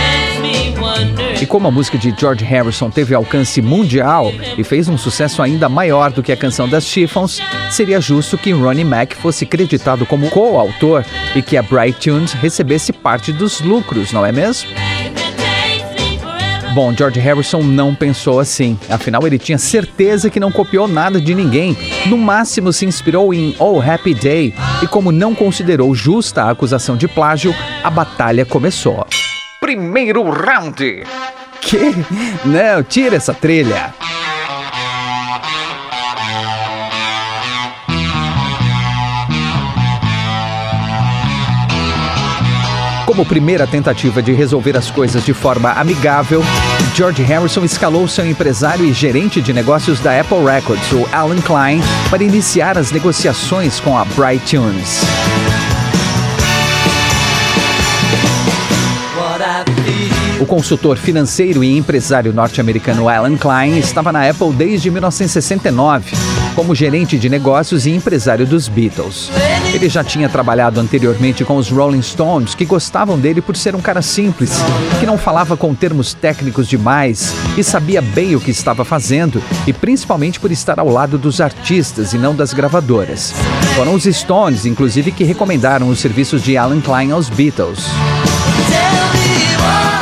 E 1.40 1.46
como 1.46 1.68
a 1.68 1.72
música 1.72 2.00
de 2.00 2.14
George 2.18 2.44
Harrison 2.44 2.90
teve 2.90 3.14
alcance 3.14 3.62
mundial 3.62 4.34
e 4.58 4.64
fez 4.64 4.90
um 4.90 4.98
sucesso 4.98 5.42
ainda 5.44 5.70
maior 5.70 6.12
do 6.12 6.24
que 6.24 6.32
a 6.32 6.38
canção 6.38 6.68
das 6.68 6.86
Chiffons, 6.86 7.40
seria 7.70 8.02
justo 8.02 8.38
que 8.38 8.52
Ronnie 8.52 8.84
Mack 8.84 9.16
fosse 9.16 9.46
creditado 9.46 10.04
como 10.06 10.32
coautor 10.32 11.06
e 11.36 11.42
que 11.44 11.56
a 11.56 11.62
Bright 11.62 12.00
Tunes 12.00 12.34
recebesse 12.34 12.92
parte 12.92 13.32
dos 13.32 13.62
lucros, 13.62 14.12
não 14.12 14.26
é 14.26 14.32
mesmo? 14.32 14.68
Bom, 16.74 16.94
George 16.96 17.20
Harrison 17.20 17.62
não 17.64 17.94
pensou 17.94 18.40
assim. 18.40 18.78
Afinal, 18.90 19.26
ele 19.26 19.40
tinha 19.40 19.58
certeza 19.58 20.30
que 20.30 20.40
não 20.40 20.52
copiou 20.52 20.88
nada 20.88 21.20
de 21.20 21.34
ninguém. 21.34 21.76
No 22.06 22.18
máximo, 22.18 22.72
se 22.72 22.86
inspirou 22.86 23.34
em 23.34 23.56
Oh 23.58 23.82
Happy 23.82 24.14
Day. 24.14 24.54
E 24.84 24.88
como 24.88 25.12
não 25.12 25.34
considerou 25.34 25.96
justa 25.96 26.44
a 26.44 26.52
acusação 26.52 26.96
de 26.96 27.08
plágio, 27.08 27.56
a 27.84 27.90
batalha 27.90 28.46
começou. 28.46 29.08
Primeiro 29.68 30.24
round. 30.24 31.04
Que? 31.60 31.94
Não, 32.46 32.82
tira 32.84 33.18
essa 33.18 33.34
trilha. 33.34 33.94
Como 43.06 43.26
primeira 43.26 43.68
tentativa 43.68 44.22
de 44.22 44.32
resolver 44.32 44.78
as 44.78 44.90
coisas 44.90 45.26
de 45.26 45.34
forma 45.34 45.74
amigável, 45.74 46.42
George 46.96 47.22
Harrison 47.24 47.66
escalou 47.66 48.08
seu 48.08 48.26
empresário 48.26 48.86
e 48.86 48.94
gerente 48.94 49.42
de 49.42 49.52
negócios 49.52 50.00
da 50.00 50.18
Apple 50.18 50.46
Records, 50.46 50.90
o 50.94 51.06
Alan 51.12 51.42
Klein, 51.42 51.82
para 52.10 52.24
iniciar 52.24 52.78
as 52.78 52.94
negociações 52.94 53.82
com 53.82 53.98
a 53.98 54.06
Bright 54.06 54.50
Tunes. 54.50 55.27
O 60.40 60.46
consultor 60.46 60.98
financeiro 60.98 61.64
e 61.64 61.78
empresário 61.78 62.32
norte-americano 62.32 63.10
Alan 63.10 63.36
Klein 63.36 63.80
estava 63.80 64.12
na 64.12 64.30
Apple 64.30 64.54
desde 64.54 64.92
1969, 64.92 66.12
como 66.56 66.76
gerente 66.76 67.18
de 67.18 67.28
negócios 67.28 67.88
e 67.88 67.92
empresário 67.92 68.46
dos 68.46 68.68
Beatles. 68.68 69.32
Ele 69.74 69.90
já 69.90 70.04
tinha 70.04 70.30
trabalhado 70.30 70.80
anteriormente 70.80 71.44
com 71.44 71.58
os 71.58 71.70
Rolling 71.70 72.04
Stones, 72.04 72.54
que 72.54 72.66
gostavam 72.66 73.18
dele 73.18 73.42
por 73.42 73.56
ser 73.56 73.76
um 73.76 73.82
cara 73.82 74.02
simples, 74.02 74.52
que 75.00 75.08
não 75.08 75.18
falava 75.18 75.58
com 75.58 75.74
termos 75.74 76.14
técnicos 76.14 76.68
demais 76.68 77.34
e 77.58 77.64
sabia 77.64 78.02
bem 78.02 78.36
o 78.36 78.40
que 78.40 78.52
estava 78.52 78.86
fazendo, 78.86 79.42
e 79.66 79.74
principalmente 79.74 80.40
por 80.40 80.52
estar 80.52 80.80
ao 80.80 80.90
lado 80.90 81.18
dos 81.18 81.42
artistas 81.42 82.14
e 82.14 82.18
não 82.18 82.36
das 82.36 82.54
gravadoras. 82.54 83.34
Foram 83.76 83.96
os 83.96 84.04
Stones, 84.04 84.66
inclusive, 84.66 85.12
que 85.12 85.24
recomendaram 85.24 85.90
os 85.90 86.00
serviços 86.00 86.44
de 86.44 86.58
Alan 86.58 86.80
Klein 86.80 87.12
aos 87.12 87.28
Beatles. 87.28 87.88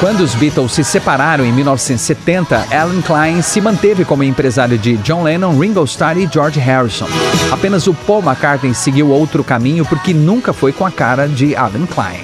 Quando 0.06 0.22
os 0.22 0.36
Beatles 0.36 0.72
se 0.72 0.84
separaram 0.84 1.44
em 1.44 1.52
1970, 1.52 2.68
Alan 2.72 3.02
Klein 3.02 3.42
se 3.42 3.60
manteve 3.60 4.06
como 4.06 4.24
empresário 4.24 4.78
de 4.78 4.98
John 4.98 5.24
Lennon, 5.24 5.58
Ringo 5.58 5.84
Starr 5.84 6.20
e 6.20 6.30
George 6.32 6.60
Harrison. 6.60 7.08
Apenas 7.52 7.88
o 7.88 7.94
Paul 7.96 8.22
McCartney 8.22 8.76
seguiu 8.76 9.10
outro 9.10 9.44
caminho 9.44 9.84
porque 9.84 10.14
nunca 10.14 10.54
foi 10.54 10.72
com 10.72 10.86
a 10.86 10.92
cara 10.92 11.28
de 11.28 11.56
Alan 11.56 11.88
Klein. 11.88 12.20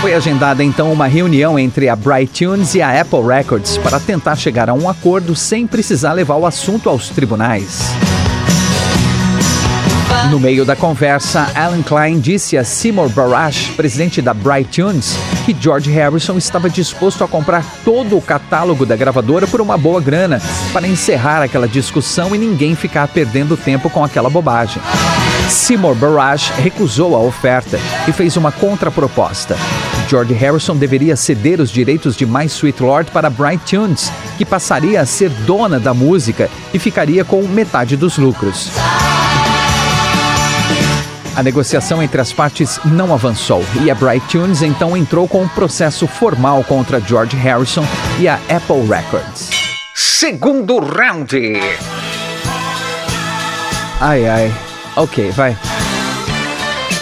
Foi 0.00 0.12
agendada 0.12 0.64
então 0.64 0.92
uma 0.92 1.06
reunião 1.06 1.56
entre 1.56 1.88
a 1.88 1.94
Bright 1.94 2.44
Tunes 2.44 2.74
e 2.74 2.82
a 2.82 3.00
Apple 3.00 3.22
Records 3.24 3.78
para 3.78 4.00
tentar 4.00 4.34
chegar 4.34 4.68
a 4.68 4.74
um 4.74 4.88
acordo 4.88 5.36
sem 5.36 5.64
precisar 5.64 6.12
levar 6.12 6.34
o 6.34 6.44
assunto 6.44 6.88
aos 6.88 7.08
tribunais. 7.08 7.92
No 10.30 10.40
meio 10.40 10.64
da 10.64 10.74
conversa, 10.74 11.50
Alan 11.54 11.82
Klein 11.82 12.18
disse 12.18 12.56
a 12.56 12.64
Seymour 12.64 13.08
Barash, 13.10 13.72
presidente 13.76 14.22
da 14.22 14.32
Bright 14.32 14.80
Tunes, 14.80 15.16
que 15.44 15.54
George 15.58 15.90
Harrison 15.90 16.38
estava 16.38 16.70
disposto 16.70 17.22
a 17.22 17.28
comprar 17.28 17.64
todo 17.84 18.16
o 18.16 18.22
catálogo 18.22 18.86
da 18.86 18.96
gravadora 18.96 19.46
por 19.46 19.60
uma 19.60 19.76
boa 19.76 20.00
grana, 20.00 20.40
para 20.72 20.88
encerrar 20.88 21.42
aquela 21.42 21.68
discussão 21.68 22.34
e 22.34 22.38
ninguém 22.38 22.74
ficar 22.74 23.08
perdendo 23.08 23.56
tempo 23.56 23.90
com 23.90 24.02
aquela 24.02 24.30
bobagem. 24.30 24.80
Seymour 25.48 25.94
Barash 25.94 26.50
recusou 26.56 27.14
a 27.14 27.18
oferta 27.18 27.78
e 28.08 28.12
fez 28.12 28.36
uma 28.36 28.50
contraproposta. 28.50 29.56
George 30.08 30.34
Harrison 30.34 30.76
deveria 30.76 31.16
ceder 31.16 31.60
os 31.60 31.70
direitos 31.70 32.16
de 32.16 32.26
My 32.26 32.46
Sweet 32.46 32.82
Lord 32.82 33.10
para 33.10 33.30
Bright 33.30 33.64
Tunes, 33.64 34.12
que 34.36 34.44
passaria 34.44 35.00
a 35.00 35.06
ser 35.06 35.30
dona 35.46 35.80
da 35.80 35.92
música 35.92 36.50
e 36.72 36.78
ficaria 36.78 37.24
com 37.24 37.42
metade 37.42 37.96
dos 37.96 38.18
lucros. 38.18 38.70
A 41.34 41.42
negociação 41.42 42.02
entre 42.02 42.20
as 42.20 42.30
partes 42.30 42.78
não 42.84 43.14
avançou 43.14 43.64
e 43.82 43.90
a 43.90 43.94
Bright 43.94 44.26
Tunes 44.28 44.60
então 44.60 44.94
entrou 44.94 45.26
com 45.26 45.42
um 45.42 45.48
processo 45.48 46.06
formal 46.06 46.62
contra 46.62 47.00
George 47.00 47.36
Harrison 47.36 47.84
e 48.20 48.28
a 48.28 48.34
Apple 48.34 48.86
Records. 48.86 49.48
Segundo 49.94 50.78
round. 50.78 51.58
Ai 53.98 54.28
ai. 54.28 54.54
Ok, 54.94 55.30
vai. 55.30 55.56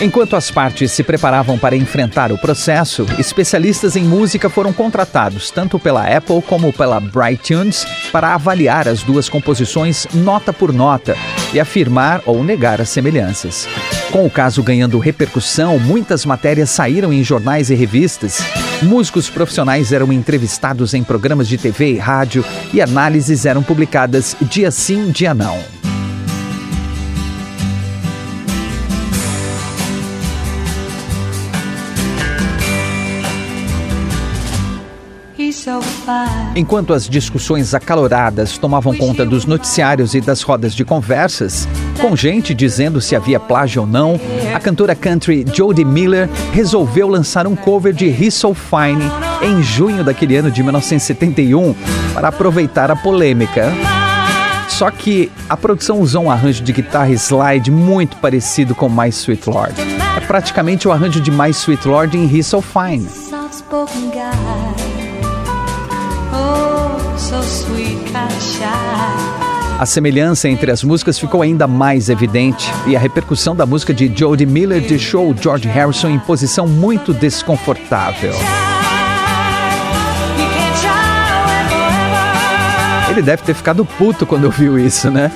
Enquanto 0.00 0.36
as 0.36 0.50
partes 0.50 0.92
se 0.92 1.02
preparavam 1.02 1.58
para 1.58 1.76
enfrentar 1.76 2.32
o 2.32 2.38
processo, 2.38 3.04
especialistas 3.18 3.96
em 3.96 4.04
música 4.04 4.48
foram 4.48 4.72
contratados 4.72 5.50
tanto 5.50 5.78
pela 5.78 6.04
Apple 6.04 6.40
como 6.40 6.72
pela 6.72 7.00
Bright 7.00 7.52
Tunes 7.52 7.84
para 8.12 8.32
avaliar 8.32 8.88
as 8.88 9.02
duas 9.02 9.28
composições 9.28 10.06
nota 10.14 10.52
por 10.52 10.72
nota 10.72 11.16
e 11.52 11.58
afirmar 11.58 12.22
ou 12.24 12.42
negar 12.44 12.80
as 12.80 12.88
semelhanças. 12.88 13.68
Com 14.10 14.26
o 14.26 14.30
caso 14.30 14.60
ganhando 14.62 14.98
repercussão, 14.98 15.78
muitas 15.78 16.26
matérias 16.26 16.70
saíram 16.70 17.12
em 17.12 17.22
jornais 17.22 17.70
e 17.70 17.74
revistas. 17.76 18.40
Músicos 18.82 19.30
profissionais 19.30 19.92
eram 19.92 20.12
entrevistados 20.12 20.94
em 20.94 21.04
programas 21.04 21.46
de 21.46 21.56
TV 21.56 21.92
e 21.92 21.98
rádio 21.98 22.44
e 22.72 22.80
análises 22.80 23.46
eram 23.46 23.62
publicadas 23.62 24.36
dia 24.42 24.70
sim, 24.72 25.10
dia 25.12 25.32
não. 25.32 25.79
Enquanto 36.54 36.92
as 36.92 37.08
discussões 37.08 37.74
acaloradas 37.74 38.58
tomavam 38.58 38.94
conta 38.96 39.24
dos 39.24 39.44
noticiários 39.46 40.14
e 40.14 40.20
das 40.20 40.42
rodas 40.42 40.74
de 40.74 40.84
conversas, 40.84 41.68
com 42.00 42.16
gente 42.16 42.54
dizendo 42.54 43.00
se 43.00 43.14
havia 43.14 43.38
plágio 43.38 43.82
ou 43.82 43.88
não, 43.88 44.20
a 44.54 44.58
cantora 44.58 44.94
country 44.94 45.44
Jodie 45.52 45.84
Miller 45.84 46.28
resolveu 46.52 47.08
lançar 47.08 47.46
um 47.46 47.54
cover 47.54 47.92
de 47.92 48.06
He's 48.06 48.34
So 48.34 48.54
Fine 48.54 49.04
em 49.42 49.62
junho 49.62 50.04
daquele 50.04 50.36
ano 50.36 50.50
de 50.50 50.62
1971 50.62 51.74
para 52.12 52.28
aproveitar 52.28 52.90
a 52.90 52.96
polêmica. 52.96 53.72
Só 54.68 54.90
que 54.90 55.30
a 55.48 55.56
produção 55.56 56.00
usou 56.00 56.24
um 56.24 56.30
arranjo 56.30 56.62
de 56.62 56.72
guitarra 56.72 57.10
slide 57.12 57.70
muito 57.70 58.16
parecido 58.16 58.74
com 58.74 58.88
My 58.88 59.08
Sweet 59.08 59.48
Lord. 59.50 59.74
É 60.16 60.20
praticamente 60.20 60.88
o 60.88 60.92
arranjo 60.92 61.20
de 61.20 61.30
My 61.30 61.50
Sweet 61.50 61.86
Lord 61.86 62.16
em 62.16 62.24
He's 62.24 62.46
So 62.46 62.62
Fine. 62.62 63.06
A 69.78 69.86
semelhança 69.86 70.48
entre 70.48 70.70
as 70.70 70.84
músicas 70.84 71.18
ficou 71.18 71.40
ainda 71.40 71.66
mais 71.66 72.10
evidente 72.10 72.70
e 72.86 72.94
a 72.94 72.98
repercussão 72.98 73.56
da 73.56 73.64
música 73.64 73.94
de 73.94 74.12
Jodie 74.14 74.44
Miller 74.44 74.82
deixou 74.86 75.34
George 75.34 75.66
Harrison 75.68 76.10
em 76.10 76.18
posição 76.18 76.68
muito 76.68 77.14
desconfortável. 77.14 78.34
Ele 83.08 83.22
deve 83.22 83.42
ter 83.42 83.54
ficado 83.54 83.84
puto 83.84 84.26
quando 84.26 84.44
ouviu 84.44 84.78
isso, 84.78 85.10
né? 85.10 85.32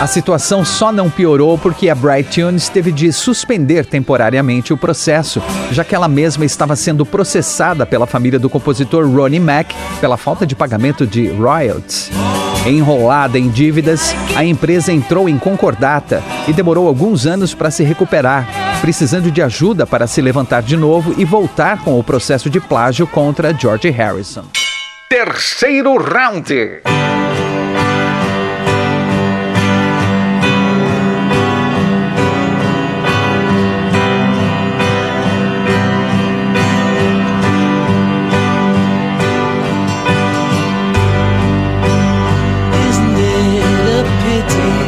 A 0.00 0.06
situação 0.06 0.64
só 0.64 0.90
não 0.90 1.10
piorou 1.10 1.58
porque 1.58 1.90
a 1.90 1.94
Bright 1.94 2.40
Tunes 2.40 2.70
teve 2.70 2.90
de 2.90 3.12
suspender 3.12 3.84
temporariamente 3.84 4.72
o 4.72 4.76
processo, 4.76 5.42
já 5.70 5.84
que 5.84 5.94
ela 5.94 6.08
mesma 6.08 6.42
estava 6.42 6.74
sendo 6.74 7.04
processada 7.04 7.84
pela 7.84 8.06
família 8.06 8.38
do 8.38 8.48
compositor 8.48 9.06
Ronnie 9.06 9.38
Mack 9.38 9.74
pela 10.00 10.16
falta 10.16 10.46
de 10.46 10.56
pagamento 10.56 11.06
de 11.06 11.28
royalties. 11.28 12.10
Enrolada 12.66 13.38
em 13.38 13.50
dívidas, 13.50 14.14
a 14.34 14.42
empresa 14.42 14.90
entrou 14.90 15.28
em 15.28 15.38
concordata 15.38 16.22
e 16.48 16.52
demorou 16.54 16.88
alguns 16.88 17.26
anos 17.26 17.52
para 17.52 17.70
se 17.70 17.84
recuperar, 17.84 18.80
precisando 18.80 19.30
de 19.30 19.42
ajuda 19.42 19.86
para 19.86 20.06
se 20.06 20.22
levantar 20.22 20.62
de 20.62 20.78
novo 20.78 21.14
e 21.18 21.26
voltar 21.26 21.84
com 21.84 21.98
o 21.98 22.02
processo 22.02 22.48
de 22.48 22.58
plágio 22.58 23.06
contra 23.06 23.52
George 23.52 23.90
Harrison. 23.90 24.44
Terceiro 25.10 25.98
round. 25.98 26.80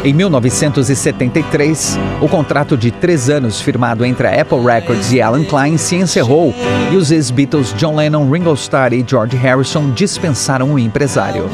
Em 0.04 0.12
1973, 0.12 1.96
o 2.20 2.28
contrato 2.28 2.76
de 2.76 2.90
três 2.90 3.30
anos 3.30 3.60
firmado 3.60 4.04
entre 4.04 4.26
a 4.26 4.40
Apple 4.40 4.58
Records 4.60 5.12
e 5.12 5.20
Alan 5.20 5.44
Klein 5.44 5.76
se 5.76 5.94
encerrou 5.94 6.52
e 6.90 6.96
os 6.96 7.12
ex-Beatles 7.12 7.72
John 7.74 7.94
Lennon, 7.94 8.28
Ringo 8.28 8.52
Starr 8.54 8.92
e 8.92 9.04
George 9.06 9.36
Harrison 9.36 9.90
dispensaram 9.90 10.74
o 10.74 10.78
empresário. 10.78 11.48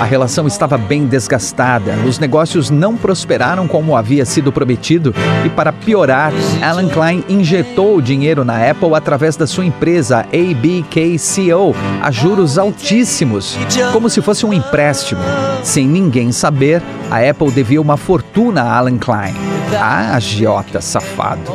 A 0.00 0.04
relação 0.04 0.46
estava 0.46 0.76
bem 0.76 1.06
desgastada, 1.06 1.94
os 2.06 2.18
negócios 2.18 2.68
não 2.68 2.96
prosperaram 2.96 3.66
como 3.66 3.96
havia 3.96 4.26
sido 4.26 4.52
prometido 4.52 5.14
e, 5.44 5.48
para 5.48 5.72
piorar, 5.72 6.32
Alan 6.62 6.88
Klein 6.88 7.24
injetou 7.28 7.96
o 7.96 8.02
dinheiro 8.02 8.44
na 8.44 8.70
Apple 8.70 8.94
através 8.94 9.36
da 9.36 9.46
sua 9.46 9.64
empresa 9.64 10.20
ABKCO 10.20 11.74
a 12.02 12.10
juros 12.10 12.58
altíssimos, 12.58 13.56
como 13.92 14.10
se 14.10 14.20
fosse 14.20 14.44
um 14.44 14.52
empréstimo. 14.52 15.22
Sem 15.62 15.88
ninguém 15.88 16.30
saber, 16.30 16.82
a 17.10 17.18
Apple 17.18 17.50
devia 17.50 17.80
uma 17.80 17.96
fortuna 17.96 18.62
a 18.62 18.76
Alan 18.76 18.98
Klein. 18.98 19.34
Ah, 19.80 20.14
agiota 20.14 20.80
safado. 20.80 21.52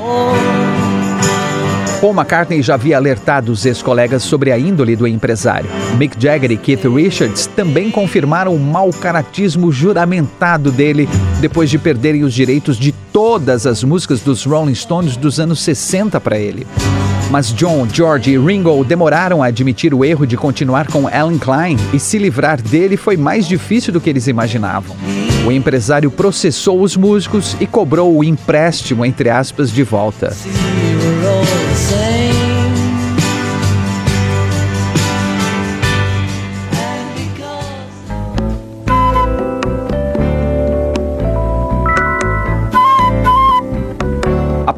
Paul 2.01 2.15
McCartney 2.15 2.63
já 2.63 2.73
havia 2.73 2.97
alertado 2.97 3.51
os 3.51 3.63
ex-colegas 3.63 4.23
sobre 4.23 4.51
a 4.51 4.57
índole 4.57 4.95
do 4.95 5.05
empresário. 5.05 5.69
Mick 5.99 6.19
Jagger 6.19 6.51
e 6.51 6.57
Keith 6.57 6.83
Richards 6.85 7.45
também 7.45 7.91
confirmaram 7.91 8.55
o 8.55 8.59
mau 8.59 8.89
caratismo 8.89 9.71
juramentado 9.71 10.71
dele 10.71 11.07
depois 11.39 11.69
de 11.69 11.77
perderem 11.77 12.23
os 12.23 12.33
direitos 12.33 12.77
de 12.77 12.91
todas 12.91 13.67
as 13.67 13.83
músicas 13.83 14.19
dos 14.21 14.43
Rolling 14.43 14.73
Stones 14.73 15.15
dos 15.15 15.39
anos 15.39 15.61
60 15.61 16.19
para 16.19 16.39
ele. 16.39 16.65
Mas 17.29 17.53
John, 17.53 17.87
George 17.87 18.31
e 18.31 18.37
Ringo 18.37 18.83
demoraram 18.83 19.43
a 19.43 19.45
admitir 19.45 19.93
o 19.93 20.03
erro 20.03 20.25
de 20.25 20.35
continuar 20.35 20.87
com 20.87 21.07
Alan 21.07 21.37
Klein 21.37 21.77
e 21.93 21.99
se 21.99 22.17
livrar 22.17 22.59
dele 22.59 22.97
foi 22.97 23.15
mais 23.15 23.47
difícil 23.47 23.93
do 23.93 24.01
que 24.01 24.09
eles 24.09 24.25
imaginavam. 24.25 24.95
O 25.45 25.51
empresário 25.51 26.09
processou 26.09 26.81
os 26.81 26.97
músicos 26.97 27.55
e 27.59 27.67
cobrou 27.67 28.17
o 28.17 28.23
empréstimo, 28.23 29.05
entre 29.05 29.29
aspas, 29.29 29.71
de 29.71 29.83
volta. 29.83 30.35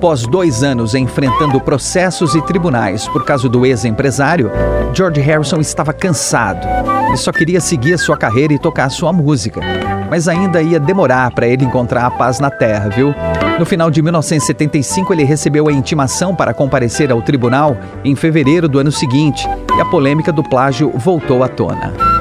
Após 0.03 0.27
dois 0.27 0.63
anos 0.63 0.95
enfrentando 0.95 1.61
processos 1.61 2.35
e 2.35 2.41
tribunais 2.41 3.07
por 3.07 3.23
causa 3.23 3.47
do 3.47 3.65
ex-empresário, 3.65 4.51
George 4.93 5.21
Harrison 5.21 5.61
estava 5.61 5.93
cansado. 5.93 6.67
Ele 7.07 7.15
só 7.15 7.31
queria 7.31 7.61
seguir 7.61 7.97
sua 7.97 8.17
carreira 8.17 8.51
e 8.51 8.59
tocar 8.59 8.89
sua 8.89 9.13
música. 9.13 9.61
Mas 10.09 10.27
ainda 10.27 10.61
ia 10.61 10.77
demorar 10.77 11.31
para 11.31 11.47
ele 11.47 11.63
encontrar 11.63 12.05
a 12.05 12.11
paz 12.11 12.41
na 12.41 12.51
terra, 12.51 12.89
viu? 12.89 13.15
No 13.57 13.65
final 13.65 13.89
de 13.89 14.01
1975, 14.01 15.13
ele 15.13 15.23
recebeu 15.23 15.69
a 15.69 15.71
intimação 15.71 16.35
para 16.35 16.53
comparecer 16.53 17.09
ao 17.09 17.21
tribunal 17.21 17.77
em 18.03 18.13
fevereiro 18.13 18.67
do 18.67 18.79
ano 18.79 18.91
seguinte 18.91 19.47
e 19.73 19.79
a 19.79 19.85
polêmica 19.85 20.33
do 20.33 20.43
plágio 20.43 20.91
voltou 20.97 21.45
à 21.45 21.47
tona. 21.47 22.12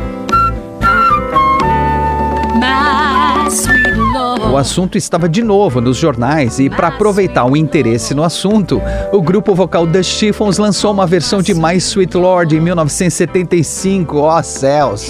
O 4.52 4.56
assunto 4.58 4.98
estava 4.98 5.30
de 5.30 5.42
novo 5.42 5.80
nos 5.80 5.96
jornais 5.96 6.58
e, 6.58 6.68
para 6.68 6.88
aproveitar 6.88 7.46
o 7.46 7.56
interesse 7.56 8.12
no 8.12 8.22
assunto, 8.22 8.82
o 9.10 9.22
grupo 9.22 9.54
vocal 9.54 9.86
The 9.86 10.02
Chiffons 10.02 10.58
lançou 10.58 10.92
uma 10.92 11.06
versão 11.06 11.40
de 11.40 11.54
My 11.54 11.74
Sweet 11.76 12.14
Lord 12.18 12.54
em 12.54 12.60
1975. 12.60 14.18
Ó 14.18 14.38
oh, 14.38 14.42
céus! 14.42 15.08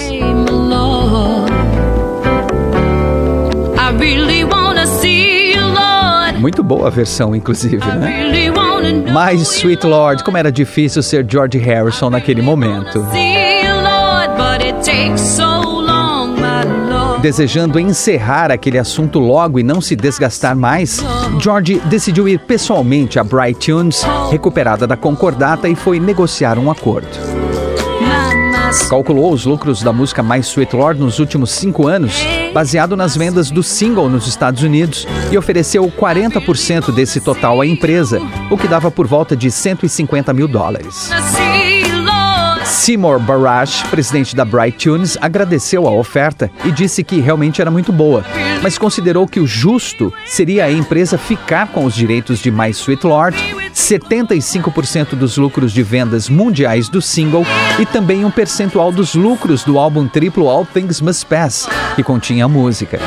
Muito 6.38 6.62
boa 6.62 6.86
a 6.86 6.90
versão, 6.90 7.34
inclusive, 7.34 7.84
né? 7.84 8.30
My 9.12 9.34
Sweet 9.42 9.84
Lord, 9.84 10.22
como 10.22 10.36
era 10.36 10.52
difícil 10.52 11.02
ser 11.02 11.26
George 11.28 11.58
Harrison 11.58 12.10
naquele 12.10 12.42
momento. 12.42 13.04
Desejando 17.22 17.78
encerrar 17.78 18.50
aquele 18.50 18.78
assunto 18.78 19.20
logo 19.20 19.56
e 19.56 19.62
não 19.62 19.80
se 19.80 19.94
desgastar 19.94 20.56
mais, 20.56 20.98
George 21.40 21.80
decidiu 21.84 22.26
ir 22.26 22.40
pessoalmente 22.40 23.16
a 23.16 23.22
Bright 23.22 23.64
Tunes, 23.64 24.02
recuperada 24.28 24.88
da 24.88 24.96
concordata, 24.96 25.68
e 25.68 25.76
foi 25.76 26.00
negociar 26.00 26.58
um 26.58 26.68
acordo. 26.68 27.06
Calculou 28.90 29.32
os 29.32 29.44
lucros 29.44 29.84
da 29.84 29.92
música 29.92 30.20
My 30.20 30.40
Sweet 30.40 30.74
Lord 30.74 31.00
nos 31.00 31.20
últimos 31.20 31.52
cinco 31.52 31.86
anos, 31.86 32.26
baseado 32.52 32.96
nas 32.96 33.16
vendas 33.16 33.52
do 33.52 33.62
single 33.62 34.08
nos 34.08 34.26
Estados 34.26 34.64
Unidos, 34.64 35.06
e 35.30 35.38
ofereceu 35.38 35.84
40% 35.84 36.92
desse 36.92 37.20
total 37.20 37.60
à 37.60 37.66
empresa, 37.66 38.18
o 38.50 38.58
que 38.58 38.66
dava 38.66 38.90
por 38.90 39.06
volta 39.06 39.36
de 39.36 39.48
150 39.48 40.32
mil 40.32 40.48
dólares. 40.48 41.10
Seymour 42.82 43.20
Barash, 43.20 43.84
presidente 43.90 44.34
da 44.34 44.44
Bright 44.44 44.76
Tunes, 44.76 45.16
agradeceu 45.20 45.86
a 45.86 45.92
oferta 45.92 46.50
e 46.64 46.72
disse 46.72 47.04
que 47.04 47.20
realmente 47.20 47.60
era 47.60 47.70
muito 47.70 47.92
boa, 47.92 48.24
mas 48.60 48.76
considerou 48.76 49.24
que 49.24 49.38
o 49.38 49.46
justo 49.46 50.12
seria 50.26 50.64
a 50.64 50.72
empresa 50.72 51.16
ficar 51.16 51.68
com 51.68 51.84
os 51.84 51.94
direitos 51.94 52.40
de 52.40 52.50
My 52.50 52.70
Sweet 52.70 53.06
Lord, 53.06 53.36
75% 53.72 55.10
dos 55.14 55.36
lucros 55.36 55.72
de 55.72 55.80
vendas 55.80 56.28
mundiais 56.28 56.88
do 56.88 57.00
single 57.00 57.46
e 57.78 57.86
também 57.86 58.24
um 58.24 58.32
percentual 58.32 58.90
dos 58.90 59.14
lucros 59.14 59.62
do 59.62 59.78
álbum 59.78 60.08
triplo 60.08 60.48
All 60.48 60.66
Things 60.66 61.00
Must 61.00 61.24
Pass, 61.26 61.68
que 61.94 62.02
continha 62.02 62.46
a 62.46 62.48
música. 62.48 62.98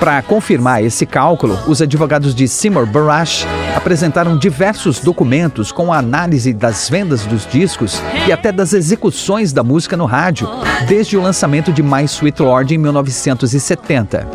Para 0.00 0.22
confirmar 0.22 0.82
esse 0.82 1.04
cálculo, 1.04 1.58
os 1.68 1.82
advogados 1.82 2.34
de 2.34 2.48
Seymour 2.48 2.86
Barash 2.86 3.44
apresentaram 3.74 4.36
diversos 4.36 5.00
documentos 5.00 5.72
com 5.72 5.92
a 5.92 5.98
análise 5.98 6.52
das 6.52 6.88
vendas 6.88 7.26
dos 7.26 7.46
discos 7.46 8.00
e 8.26 8.32
até 8.32 8.52
das 8.52 8.72
execuções 8.72 9.52
da 9.52 9.62
música 9.62 9.96
no 9.96 10.04
rádio, 10.04 10.48
desde 10.86 11.16
o 11.16 11.22
lançamento 11.22 11.72
de 11.72 11.82
My 11.82 12.04
Sweet 12.04 12.42
Lord 12.42 12.74
em 12.74 12.78
1970. 12.78 14.26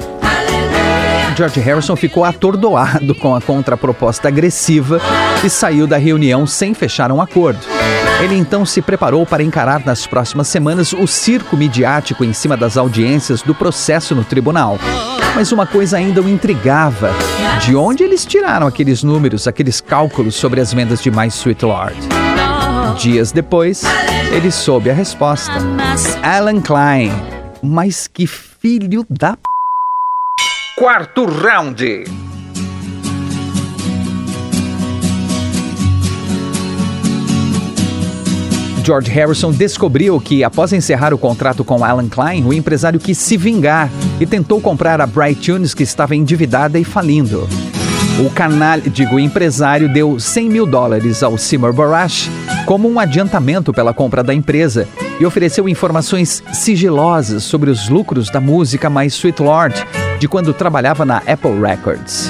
George 1.38 1.60
Harrison 1.60 1.96
ficou 1.96 2.24
atordoado 2.24 3.14
com 3.14 3.36
a 3.36 3.42
contraproposta 3.42 4.28
agressiva 4.28 5.00
e 5.44 5.50
saiu 5.50 5.86
da 5.88 5.98
reunião 5.98 6.48
sem 6.48 6.74
fechar 6.74 7.12
um 7.12 7.22
acordo. 7.22 7.60
Ele 8.22 8.36
então 8.36 8.66
se 8.66 8.82
preparou 8.82 9.26
para 9.26 9.44
encarar 9.44 9.86
nas 9.86 10.08
próximas 10.08 10.48
semanas 10.48 10.92
o 10.94 11.06
circo 11.06 11.56
midiático 11.56 12.24
em 12.24 12.34
cima 12.34 12.58
das 12.58 12.76
audiências 12.76 13.42
do 13.42 13.54
processo 13.54 14.16
no 14.16 14.24
tribunal. 14.24 14.80
Mas 15.36 15.52
uma 15.52 15.68
coisa 15.68 15.98
ainda 15.98 16.22
o 16.22 16.28
intrigava: 16.28 17.12
de 17.62 17.76
onde 17.76 18.04
eles 18.04 18.26
tiraram 18.26 18.66
aqueles 18.66 19.04
números, 19.04 19.48
aqueles 19.48 19.80
cálculos 19.80 20.36
sobre 20.36 20.60
as 20.60 20.74
vendas 20.74 21.02
de 21.02 21.12
My 21.12 21.28
Sweet 21.28 21.64
Lord? 21.64 21.98
Dias 22.98 23.32
depois, 23.32 23.84
ele 24.32 24.52
soube 24.52 24.90
a 24.90 24.94
resposta. 24.94 25.54
Alan 26.24 26.60
Klein. 26.60 27.12
Mas 27.62 28.08
que 28.08 28.26
filho 28.26 29.06
da. 29.10 29.38
Quarto 30.76 31.26
round. 31.26 32.27
George 38.88 39.12
Harrison 39.12 39.52
descobriu 39.52 40.18
que, 40.18 40.46
após 40.46 40.72
encerrar 40.72 41.14
o 41.14 41.18
contrato 41.18 41.62
com 41.66 41.84
Alan 41.84 42.08
Klein, 42.08 42.46
o 42.46 42.54
empresário 42.54 43.02
quis 43.02 43.18
se 43.18 43.36
vingar 43.36 43.92
e 44.18 44.26
tentou 44.26 44.62
comprar 44.62 45.02
a 45.02 45.06
Bright 45.06 45.42
Tunes, 45.42 45.74
que 45.74 45.84
estava 45.84 46.16
endividada 46.16 46.80
e 46.80 46.86
falindo. 46.86 47.50
O 48.26 48.30
canal, 48.30 48.80
digo, 48.80 49.20
empresário 49.20 49.92
deu 49.92 50.18
100 50.18 50.50
mil 50.50 50.66
dólares 50.66 51.22
ao 51.22 51.38
Seymour 51.38 51.74
Barash 51.74 52.30
como 52.66 52.90
um 52.90 52.98
adiantamento 52.98 53.74
pela 53.74 53.94
compra 53.94 54.24
da 54.24 54.34
empresa 54.34 54.88
e 55.20 55.26
ofereceu 55.26 55.68
informações 55.68 56.42
sigilosas 56.54 57.44
sobre 57.44 57.70
os 57.70 57.90
lucros 57.90 58.30
da 58.30 58.40
música 58.40 58.90
My 58.90 59.08
Sweet 59.08 59.42
Lord, 59.42 59.86
de 60.18 60.30
quando 60.30 60.54
trabalhava 60.54 61.04
na 61.04 61.18
Apple 61.18 61.60
Records. 61.60 62.27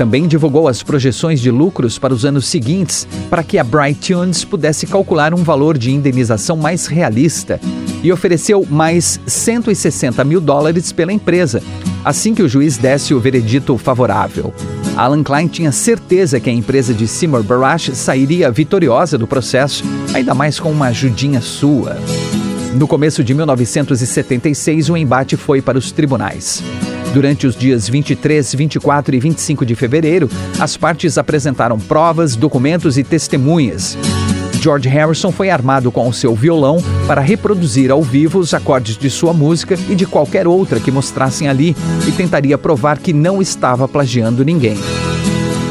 Também 0.00 0.26
divulgou 0.26 0.66
as 0.66 0.82
projeções 0.82 1.42
de 1.42 1.50
lucros 1.50 1.98
para 1.98 2.14
os 2.14 2.24
anos 2.24 2.46
seguintes 2.46 3.06
para 3.28 3.42
que 3.42 3.58
a 3.58 3.62
Bright 3.62 4.14
Tunes 4.14 4.42
pudesse 4.42 4.86
calcular 4.86 5.34
um 5.34 5.44
valor 5.44 5.76
de 5.76 5.90
indenização 5.90 6.56
mais 6.56 6.86
realista 6.86 7.60
e 8.02 8.10
ofereceu 8.10 8.66
mais 8.70 9.20
160 9.26 10.24
mil 10.24 10.40
dólares 10.40 10.90
pela 10.90 11.12
empresa, 11.12 11.62
assim 12.02 12.34
que 12.34 12.42
o 12.42 12.48
juiz 12.48 12.78
desse 12.78 13.12
o 13.12 13.20
veredito 13.20 13.76
favorável. 13.76 14.54
Alan 14.96 15.22
Klein 15.22 15.48
tinha 15.48 15.70
certeza 15.70 16.40
que 16.40 16.48
a 16.48 16.54
empresa 16.54 16.94
de 16.94 17.06
Seymour 17.06 17.42
Barash 17.42 17.90
sairia 17.92 18.50
vitoriosa 18.50 19.18
do 19.18 19.26
processo, 19.26 19.84
ainda 20.14 20.32
mais 20.32 20.58
com 20.58 20.72
uma 20.72 20.86
ajudinha 20.86 21.42
sua. 21.42 21.98
No 22.74 22.88
começo 22.88 23.22
de 23.22 23.34
1976, 23.34 24.88
o 24.88 24.96
embate 24.96 25.36
foi 25.36 25.60
para 25.60 25.76
os 25.76 25.92
tribunais. 25.92 26.62
Durante 27.12 27.46
os 27.46 27.56
dias 27.56 27.88
23, 27.88 28.54
24 28.54 29.16
e 29.16 29.20
25 29.20 29.66
de 29.66 29.74
fevereiro, 29.74 30.30
as 30.58 30.76
partes 30.76 31.18
apresentaram 31.18 31.78
provas, 31.78 32.36
documentos 32.36 32.96
e 32.96 33.02
testemunhas. 33.02 33.98
George 34.60 34.88
Harrison 34.88 35.32
foi 35.32 35.50
armado 35.50 35.90
com 35.90 36.06
o 36.06 36.12
seu 36.12 36.34
violão 36.34 36.82
para 37.06 37.20
reproduzir 37.20 37.90
ao 37.90 38.02
vivo 38.02 38.38
os 38.38 38.52
acordes 38.52 38.96
de 38.96 39.08
sua 39.08 39.32
música 39.32 39.76
e 39.88 39.94
de 39.94 40.06
qualquer 40.06 40.46
outra 40.46 40.78
que 40.78 40.90
mostrassem 40.90 41.48
ali 41.48 41.74
e 42.06 42.12
tentaria 42.12 42.58
provar 42.58 42.98
que 42.98 43.12
não 43.12 43.40
estava 43.40 43.88
plagiando 43.88 44.44
ninguém. 44.44 44.76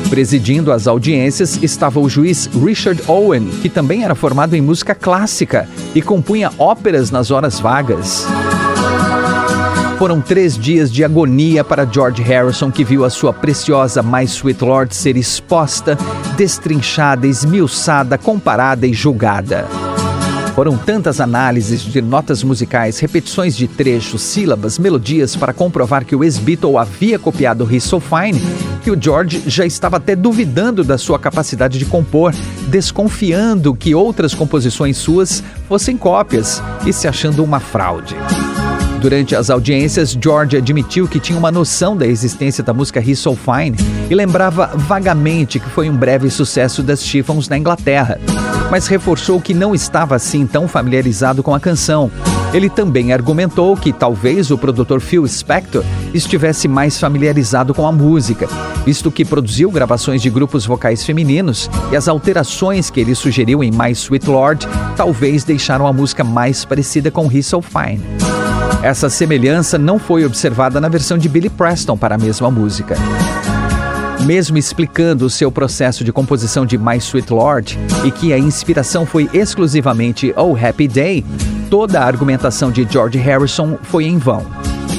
Presidindo 0.09 0.71
as 0.71 0.87
audiências 0.87 1.61
estava 1.61 1.99
o 1.99 2.09
juiz 2.09 2.47
Richard 2.47 3.03
Owen, 3.07 3.47
que 3.61 3.69
também 3.69 4.03
era 4.03 4.15
formado 4.15 4.55
em 4.55 4.61
música 4.61 4.95
clássica 4.95 5.69
e 5.93 6.01
compunha 6.01 6.51
óperas 6.57 7.11
nas 7.11 7.29
horas 7.29 7.59
vagas. 7.59 8.25
Foram 9.99 10.21
três 10.21 10.57
dias 10.57 10.89
de 10.89 11.03
agonia 11.03 11.61
para 11.61 11.85
George 11.85 12.21
Harrison, 12.21 12.71
que 12.71 12.85
viu 12.85 13.03
a 13.03 13.09
sua 13.09 13.33
preciosa 13.33 14.01
My 14.01 14.23
Sweet 14.23 14.63
Lord 14.63 14.95
ser 14.95 15.17
exposta, 15.17 15.97
destrinchada, 16.37 17.27
esmiuçada, 17.27 18.17
comparada 18.17 18.87
e 18.87 18.93
julgada. 18.93 19.67
Foram 20.55 20.77
tantas 20.77 21.19
análises 21.19 21.81
de 21.81 22.01
notas 22.01 22.43
musicais, 22.43 22.97
repetições 22.97 23.57
de 23.57 23.67
trechos, 23.67 24.21
sílabas, 24.21 24.79
melodias 24.79 25.35
para 25.35 25.51
comprovar 25.51 26.05
que 26.05 26.15
o 26.15 26.23
ex-Beatle 26.23 26.77
havia 26.77 27.19
copiado 27.19 27.67
He's 27.69 27.83
So 27.83 27.99
Fine, 27.99 28.41
que 28.81 28.91
o 28.91 28.97
George 28.97 29.43
já 29.47 29.65
estava 29.65 29.97
até 29.97 30.15
duvidando 30.15 30.81
da 30.81 30.97
sua 30.97 31.19
capacidade 31.19 31.77
de 31.77 31.83
compor, 31.83 32.33
desconfiando 32.69 33.75
que 33.75 33.93
outras 33.93 34.33
composições 34.33 34.95
suas 34.95 35.43
fossem 35.67 35.97
cópias 35.97 36.63
e 36.85 36.93
se 36.93 37.05
achando 37.05 37.43
uma 37.43 37.59
fraude. 37.59 38.15
Durante 39.01 39.33
as 39.33 39.49
audiências, 39.49 40.17
George 40.21 40.57
admitiu 40.57 41.07
que 41.07 41.21
tinha 41.21 41.39
uma 41.39 41.51
noção 41.51 41.95
da 41.95 42.05
existência 42.05 42.61
da 42.61 42.73
música 42.73 42.99
He's 42.99 43.19
So 43.19 43.33
Fine 43.33 43.77
e 44.09 44.13
lembrava 44.13 44.71
vagamente 44.75 45.57
que 45.57 45.69
foi 45.69 45.89
um 45.89 45.95
breve 45.95 46.29
sucesso 46.29 46.83
das 46.83 47.01
Chiffons 47.01 47.47
na 47.47 47.57
Inglaterra, 47.57 48.19
mas 48.69 48.87
reforçou 48.87 49.39
que 49.39 49.53
não 49.53 49.73
estava 49.73 50.15
assim 50.15 50.45
tão 50.45 50.67
familiarizado 50.67 51.41
com 51.41 51.55
a 51.55 51.59
canção. 51.61 52.11
Ele 52.53 52.69
também 52.69 53.13
argumentou 53.13 53.77
que 53.77 53.93
talvez 53.93 54.51
o 54.51 54.57
produtor 54.57 54.99
Phil 54.99 55.25
Spector 55.27 55.83
estivesse 56.13 56.67
mais 56.67 56.99
familiarizado 56.99 57.73
com 57.73 57.87
a 57.87 57.91
música, 57.93 58.49
visto 58.85 59.09
que 59.09 59.23
produziu 59.23 59.71
gravações 59.71 60.21
de 60.21 60.29
grupos 60.29 60.65
vocais 60.65 61.05
femininos 61.05 61.69
e 61.91 61.95
as 61.95 62.09
alterações 62.09 62.89
que 62.89 62.99
ele 62.99 63.15
sugeriu 63.15 63.63
em 63.63 63.71
My 63.71 63.91
Sweet 63.91 64.27
Lord 64.27 64.67
talvez 64.97 65.45
deixaram 65.45 65.87
a 65.87 65.93
música 65.93 66.23
mais 66.23 66.65
parecida 66.65 67.09
com 67.09 67.31
He's 67.31 67.45
So 67.45 67.61
Fine. 67.61 68.28
Essa 68.81 69.09
semelhança 69.09 69.77
não 69.77 69.99
foi 69.99 70.25
observada 70.25 70.79
na 70.79 70.87
versão 70.87 71.17
de 71.17 71.27
Billy 71.27 71.49
Preston 71.49 71.97
para 71.97 72.15
a 72.15 72.17
mesma 72.17 72.49
música. 72.49 72.95
Mesmo 74.25 74.57
explicando 74.57 75.25
o 75.25 75.29
seu 75.29 75.51
processo 75.51 76.01
de 76.03 76.13
composição 76.13 76.65
de 76.65 76.77
My 76.77 76.95
Sweet 76.97 77.31
Lord 77.31 77.77
e 78.05 78.11
que 78.11 78.31
a 78.31 78.37
inspiração 78.37 79.05
foi 79.05 79.29
exclusivamente 79.33 80.33
Oh 80.37 80.55
Happy 80.55 80.87
Day, 80.87 81.25
toda 81.69 81.99
a 81.99 82.05
argumentação 82.05 82.71
de 82.71 82.87
George 82.89 83.17
Harrison 83.17 83.77
foi 83.83 84.05
em 84.05 84.17
vão. 84.17 84.45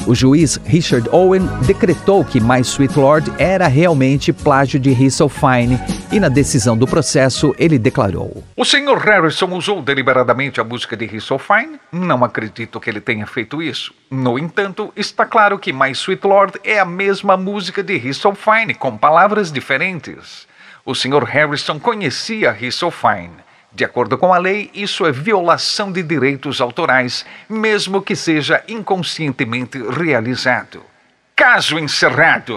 O 0.06 0.14
juiz 0.14 0.60
Richard 0.64 1.08
Owen 1.10 1.48
decretou 1.66 2.22
que 2.22 2.38
My 2.38 2.60
Sweet 2.60 2.98
Lord 2.98 3.32
era 3.38 3.66
realmente 3.66 4.30
plágio 4.30 4.78
de 4.78 4.90
He's 4.90 5.14
So 5.14 5.28
Fine 5.28 5.80
e 6.12 6.18
na 6.18 6.28
decisão 6.28 6.76
do 6.76 6.86
processo 6.86 7.54
ele 7.58 7.78
declarou: 7.78 8.44
O 8.56 8.64
Sr. 8.64 8.98
Harrison 8.98 9.54
usou 9.54 9.80
deliberadamente 9.80 10.60
a 10.60 10.64
música 10.64 10.96
de 10.96 11.20
So 11.20 11.38
Fine? 11.38 11.78
Não 11.92 12.24
acredito 12.24 12.80
que 12.80 12.90
ele 12.90 13.00
tenha 13.00 13.26
feito 13.26 13.62
isso. 13.62 13.94
No 14.10 14.38
entanto, 14.38 14.92
está 14.96 15.24
claro 15.24 15.58
que 15.58 15.72
My 15.72 15.90
Sweet 15.92 16.26
Lord 16.26 16.60
é 16.64 16.78
a 16.78 16.84
mesma 16.84 17.36
música 17.36 17.82
de 17.82 18.12
So 18.12 18.34
Fine, 18.34 18.74
com 18.74 18.96
palavras 18.96 19.52
diferentes. 19.52 20.48
O 20.84 20.94
Sr. 20.94 21.24
Harrison 21.24 21.78
conhecia 21.78 22.56
So 22.72 22.90
Fine. 22.90 23.50
De 23.72 23.84
acordo 23.84 24.18
com 24.18 24.34
a 24.34 24.38
lei, 24.38 24.68
isso 24.74 25.06
é 25.06 25.12
violação 25.12 25.92
de 25.92 26.02
direitos 26.02 26.60
autorais, 26.60 27.24
mesmo 27.48 28.02
que 28.02 28.16
seja 28.16 28.64
inconscientemente 28.66 29.78
realizado. 29.78 30.82
Caso 31.36 31.78
encerrado. 31.78 32.56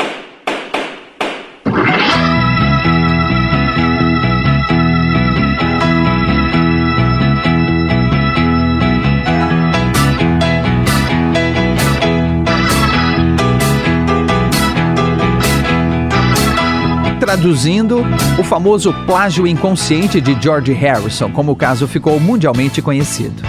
Traduzindo 17.33 18.05
o 18.37 18.43
famoso 18.43 18.93
plágio 19.07 19.47
inconsciente 19.47 20.21
de 20.21 20.39
George 20.39 20.71
Harrison, 20.71 21.31
como 21.31 21.51
o 21.51 21.55
caso 21.55 21.87
ficou 21.87 22.19
mundialmente 22.19 22.79
conhecido. 22.79 23.41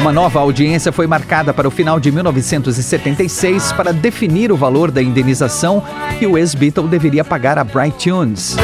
Uma 0.00 0.12
nova 0.12 0.38
audiência 0.38 0.92
foi 0.92 1.08
marcada 1.08 1.52
para 1.52 1.66
o 1.66 1.70
final 1.70 1.98
de 1.98 2.12
1976 2.12 3.72
para 3.72 3.92
definir 3.92 4.52
o 4.52 4.56
valor 4.56 4.92
da 4.92 5.02
indenização 5.02 5.82
que 6.16 6.28
o 6.28 6.38
ex-Beatle 6.38 6.86
deveria 6.86 7.24
pagar 7.24 7.58
a 7.58 7.64
Bright 7.64 8.08
Tunes. 8.08 8.56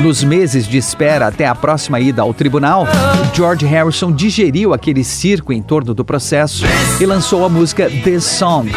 Nos 0.00 0.24
meses 0.24 0.66
de 0.66 0.78
espera 0.78 1.26
até 1.26 1.46
a 1.46 1.54
próxima 1.54 2.00
ida 2.00 2.22
ao 2.22 2.32
tribunal, 2.32 2.86
George 3.34 3.66
Harrison 3.66 4.10
digeriu 4.10 4.72
aquele 4.72 5.04
circo 5.04 5.52
em 5.52 5.60
torno 5.60 5.92
do 5.92 6.02
processo 6.02 6.64
e 6.98 7.04
lançou 7.04 7.44
a 7.44 7.48
música 7.50 7.90
This 7.90 8.24
Song 8.24 8.72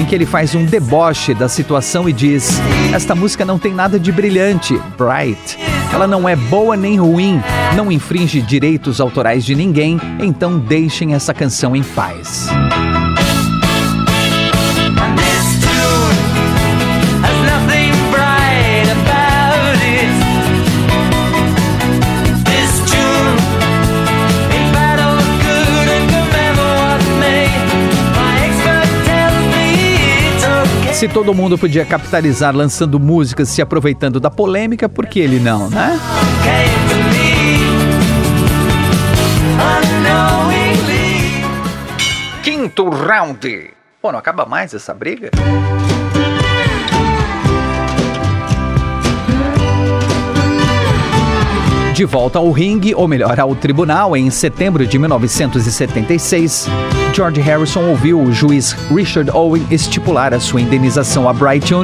em 0.00 0.04
que 0.06 0.14
ele 0.14 0.24
faz 0.24 0.54
um 0.54 0.64
deboche 0.64 1.34
da 1.34 1.46
situação 1.46 2.08
e 2.08 2.12
diz: 2.12 2.58
Esta 2.92 3.14
música 3.14 3.44
não 3.44 3.58
tem 3.58 3.74
nada 3.74 4.00
de 4.00 4.10
brilhante, 4.10 4.80
bright. 4.96 5.58
Ela 5.92 6.06
não 6.06 6.26
é 6.26 6.34
boa 6.34 6.74
nem 6.74 6.98
ruim, 6.98 7.40
não 7.76 7.92
infringe 7.92 8.40
direitos 8.40 9.00
autorais 9.00 9.44
de 9.44 9.54
ninguém, 9.54 10.00
então 10.18 10.58
deixem 10.58 11.14
essa 11.14 11.34
canção 11.34 11.76
em 11.76 11.82
paz. 11.82 12.48
Se 31.00 31.08
todo 31.08 31.32
mundo 31.32 31.56
podia 31.56 31.82
capitalizar 31.86 32.54
lançando 32.54 33.00
músicas 33.00 33.48
se 33.48 33.62
aproveitando 33.62 34.20
da 34.20 34.30
polêmica, 34.30 34.86
por 34.86 35.06
que 35.06 35.18
ele 35.18 35.40
não, 35.40 35.70
né? 35.70 35.98
Quinto 42.42 42.90
round. 42.90 43.70
Pô, 44.02 44.12
não 44.12 44.18
acaba 44.18 44.44
mais 44.44 44.74
essa 44.74 44.92
briga? 44.92 45.30
De 52.00 52.06
volta 52.06 52.38
ao 52.38 52.50
ringue, 52.50 52.94
ou 52.94 53.06
melhor, 53.06 53.38
ao 53.38 53.54
tribunal, 53.54 54.16
em 54.16 54.30
setembro 54.30 54.86
de 54.86 54.98
1976, 54.98 56.66
George 57.12 57.42
Harrison 57.42 57.90
ouviu 57.90 58.22
o 58.22 58.32
juiz 58.32 58.72
Richard 58.90 59.30
Owen 59.30 59.66
estipular 59.70 60.32
a 60.32 60.40
sua 60.40 60.62
indenização 60.62 61.28
a 61.28 61.34
Bright 61.34 61.74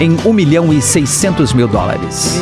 em 0.00 0.16
1 0.24 0.32
milhão 0.32 0.72
e 0.72 0.80
600 0.80 1.52
mil 1.52 1.68
dólares. 1.68 2.40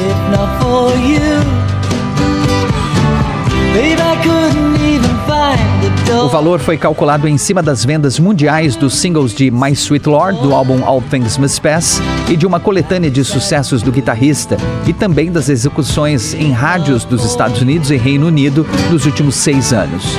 O 6.12 6.28
valor 6.28 6.58
foi 6.58 6.76
calculado 6.76 7.28
em 7.28 7.38
cima 7.38 7.62
das 7.62 7.84
vendas 7.84 8.18
mundiais 8.18 8.74
dos 8.74 8.94
singles 8.94 9.32
de 9.32 9.50
My 9.50 9.70
Sweet 9.72 10.08
Lord, 10.08 10.40
do 10.40 10.52
álbum 10.52 10.84
All 10.84 11.00
Things 11.00 11.38
Must 11.38 11.60
Pass, 11.60 12.02
e 12.28 12.36
de 12.36 12.46
uma 12.46 12.58
coletânea 12.58 13.10
de 13.10 13.24
sucessos 13.24 13.80
do 13.80 13.92
guitarrista, 13.92 14.56
e 14.86 14.92
também 14.92 15.30
das 15.30 15.48
execuções 15.48 16.34
em 16.34 16.50
rádios 16.50 17.04
dos 17.04 17.24
Estados 17.24 17.60
Unidos 17.60 17.90
e 17.90 17.96
Reino 17.96 18.26
Unido 18.26 18.66
nos 18.90 19.06
últimos 19.06 19.36
seis 19.36 19.72
anos. 19.72 20.16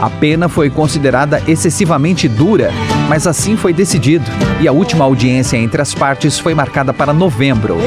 A 0.00 0.08
pena 0.08 0.48
foi 0.48 0.70
considerada 0.70 1.42
excessivamente 1.48 2.28
dura, 2.28 2.70
mas 3.08 3.26
assim 3.26 3.56
foi 3.56 3.72
decidido, 3.72 4.30
e 4.60 4.68
a 4.68 4.72
última 4.72 5.04
audiência 5.04 5.56
entre 5.56 5.82
as 5.82 5.94
partes 5.94 6.38
foi 6.38 6.54
marcada 6.54 6.92
para 6.92 7.12
novembro. 7.12 7.78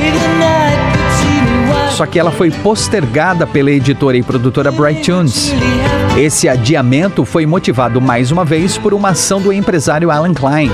Só 1.91 2.05
que 2.05 2.19
ela 2.19 2.31
foi 2.31 2.51
postergada 2.51 3.47
pela 3.47 3.71
editora 3.71 4.17
e 4.17 4.21
produtora 4.21 4.71
Bright 4.71 5.01
Tunes. 5.01 5.51
Esse 6.17 6.49
adiamento 6.49 7.23
foi 7.23 7.45
motivado 7.45 8.01
mais 8.01 8.31
uma 8.31 8.43
vez 8.43 8.75
por 8.75 8.91
uma 8.91 9.09
ação 9.09 9.39
do 9.39 9.53
empresário 9.53 10.09
Alan 10.09 10.33
Klein. 10.33 10.71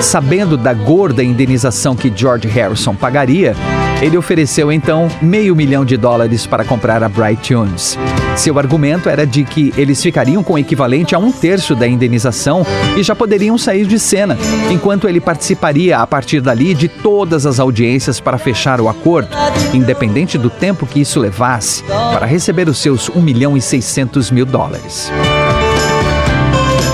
Sabendo 0.00 0.56
da 0.56 0.72
gorda 0.72 1.20
indenização 1.20 1.96
que 1.96 2.12
George 2.14 2.46
Harrison 2.46 2.94
pagaria, 2.94 3.56
Ele 4.00 4.16
ofereceu 4.16 4.70
então 4.70 5.08
meio 5.20 5.56
milhão 5.56 5.84
de 5.84 5.96
dólares 5.96 6.46
para 6.46 6.64
comprar 6.64 7.02
a 7.02 7.08
Bright 7.08 7.48
Tunes. 7.52 7.98
Seu 8.36 8.58
argumento 8.58 9.08
era 9.08 9.26
de 9.26 9.44
que 9.44 9.72
eles 9.76 10.02
ficariam 10.02 10.42
com 10.42 10.54
o 10.54 10.58
equivalente 10.58 11.14
a 11.14 11.18
um 11.18 11.30
terço 11.30 11.74
da 11.74 11.86
indenização 11.86 12.66
e 12.96 13.02
já 13.02 13.14
poderiam 13.14 13.56
sair 13.56 13.86
de 13.86 13.98
cena, 13.98 14.36
enquanto 14.70 15.08
ele 15.08 15.20
participaria 15.20 15.98
a 15.98 16.06
partir 16.06 16.40
dali 16.40 16.74
de 16.74 16.88
todas 16.88 17.46
as 17.46 17.60
audiências 17.60 18.20
para 18.20 18.36
fechar 18.36 18.80
o 18.80 18.88
acordo, 18.88 19.28
independente 19.72 20.36
do 20.36 20.50
tempo 20.50 20.86
que 20.86 21.00
isso 21.00 21.20
levasse, 21.20 21.84
para 21.84 22.26
receber 22.26 22.68
os 22.68 22.78
seus 22.78 23.08
1 23.08 23.22
milhão 23.22 23.56
e 23.56 23.60
600 23.60 24.30
mil 24.30 24.44
dólares. 24.44 25.10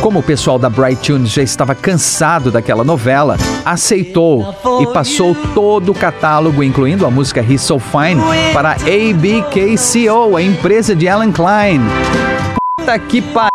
Como 0.03 0.21
o 0.21 0.23
pessoal 0.23 0.59
da 0.59 0.71
Bright 0.71 1.07
Tunes 1.07 1.31
já 1.31 1.43
estava 1.43 1.75
cansado 1.75 2.51
daquela 2.51 2.83
novela, 2.83 3.37
aceitou 3.65 4.55
e 4.81 4.87
passou 4.87 5.37
todo 5.55 5.93
o 5.93 5.95
catálogo, 5.95 6.65
incluindo 6.65 7.05
a 7.05 7.11
música 7.11 7.43
He's 7.43 7.61
So 7.61 7.79
Fine, 7.79 8.21
para 8.55 8.73
ABKCO, 8.73 10.37
a 10.37 10.43
empresa 10.43 10.97
de 10.97 11.07
Alan 11.07 11.31
Klein. 11.31 11.83
Puta 12.79 12.99
que 12.99 13.21
pariu! 13.21 13.51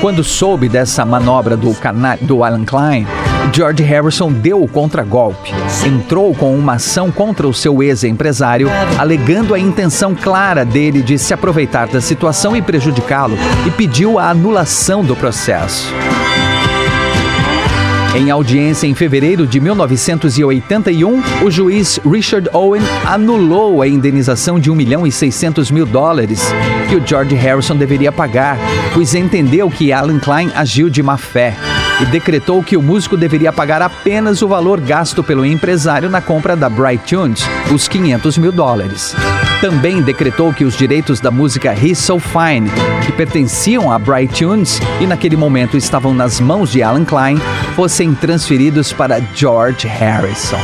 Quando 0.00 0.22
soube 0.22 0.68
dessa 0.68 1.04
manobra 1.04 1.56
do, 1.56 1.74
do 2.20 2.44
Alan 2.44 2.64
Klein, 2.64 3.04
George 3.52 3.82
Harrison 3.82 4.32
deu 4.32 4.62
o 4.62 4.68
contragolpe. 4.68 5.52
Entrou 5.86 6.34
com 6.34 6.54
uma 6.56 6.74
ação 6.74 7.10
contra 7.10 7.46
o 7.46 7.54
seu 7.54 7.82
ex-empresário, 7.82 8.68
alegando 8.98 9.54
a 9.54 9.58
intenção 9.58 10.14
clara 10.14 10.64
dele 10.64 11.02
de 11.02 11.18
se 11.18 11.32
aproveitar 11.32 11.88
da 11.88 12.00
situação 12.00 12.56
e 12.56 12.62
prejudicá-lo, 12.62 13.36
e 13.66 13.70
pediu 13.70 14.18
a 14.18 14.30
anulação 14.30 15.04
do 15.04 15.14
processo. 15.14 15.92
Em 18.16 18.30
audiência 18.30 18.86
em 18.86 18.94
fevereiro 18.94 19.44
de 19.44 19.58
1981, 19.58 21.22
o 21.44 21.50
juiz 21.50 21.98
Richard 22.04 22.48
Owen 22.52 22.82
anulou 23.04 23.82
a 23.82 23.88
indenização 23.88 24.60
de 24.60 24.70
1 24.70 24.74
milhão 24.74 25.06
e 25.06 25.10
600 25.10 25.68
mil 25.72 25.84
dólares 25.84 26.40
que 26.88 26.94
o 26.94 27.04
George 27.04 27.34
Harrison 27.34 27.74
deveria 27.74 28.12
pagar, 28.12 28.56
pois 28.92 29.16
entendeu 29.16 29.68
que 29.68 29.92
Alan 29.92 30.20
Klein 30.20 30.52
agiu 30.54 30.88
de 30.88 31.02
má 31.02 31.16
fé 31.16 31.56
e 32.00 32.06
decretou 32.06 32.62
que 32.62 32.76
o 32.76 32.82
músico 32.82 33.16
deveria 33.16 33.52
pagar 33.52 33.82
apenas 33.82 34.42
o 34.42 34.48
valor 34.48 34.80
gasto 34.80 35.22
pelo 35.22 35.44
empresário 35.44 36.10
na 36.10 36.20
compra 36.20 36.56
da 36.56 36.68
Bright 36.68 37.04
Tunes, 37.14 37.42
os 37.72 37.86
500 37.86 38.38
mil 38.38 38.52
dólares. 38.52 39.14
Também 39.60 40.02
decretou 40.02 40.52
que 40.52 40.64
os 40.64 40.76
direitos 40.76 41.20
da 41.20 41.30
música 41.30 41.72
He's 41.72 41.98
So 41.98 42.18
Fine, 42.18 42.70
que 43.06 43.12
pertenciam 43.12 43.90
a 43.90 43.98
Bright 43.98 44.34
Tunes 44.44 44.80
e 45.00 45.06
naquele 45.06 45.36
momento 45.36 45.76
estavam 45.76 46.12
nas 46.12 46.40
mãos 46.40 46.72
de 46.72 46.82
Alan 46.82 47.04
Klein, 47.04 47.38
fossem 47.74 48.14
transferidos 48.14 48.92
para 48.92 49.20
George 49.34 49.86
Harrison. 49.86 50.60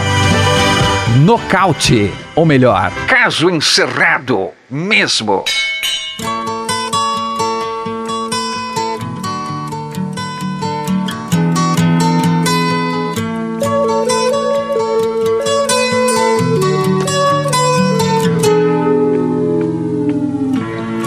Nocaute, 1.24 2.12
ou 2.34 2.44
melhor, 2.44 2.92
caso 3.06 3.50
encerrado 3.50 4.50
mesmo. 4.70 5.44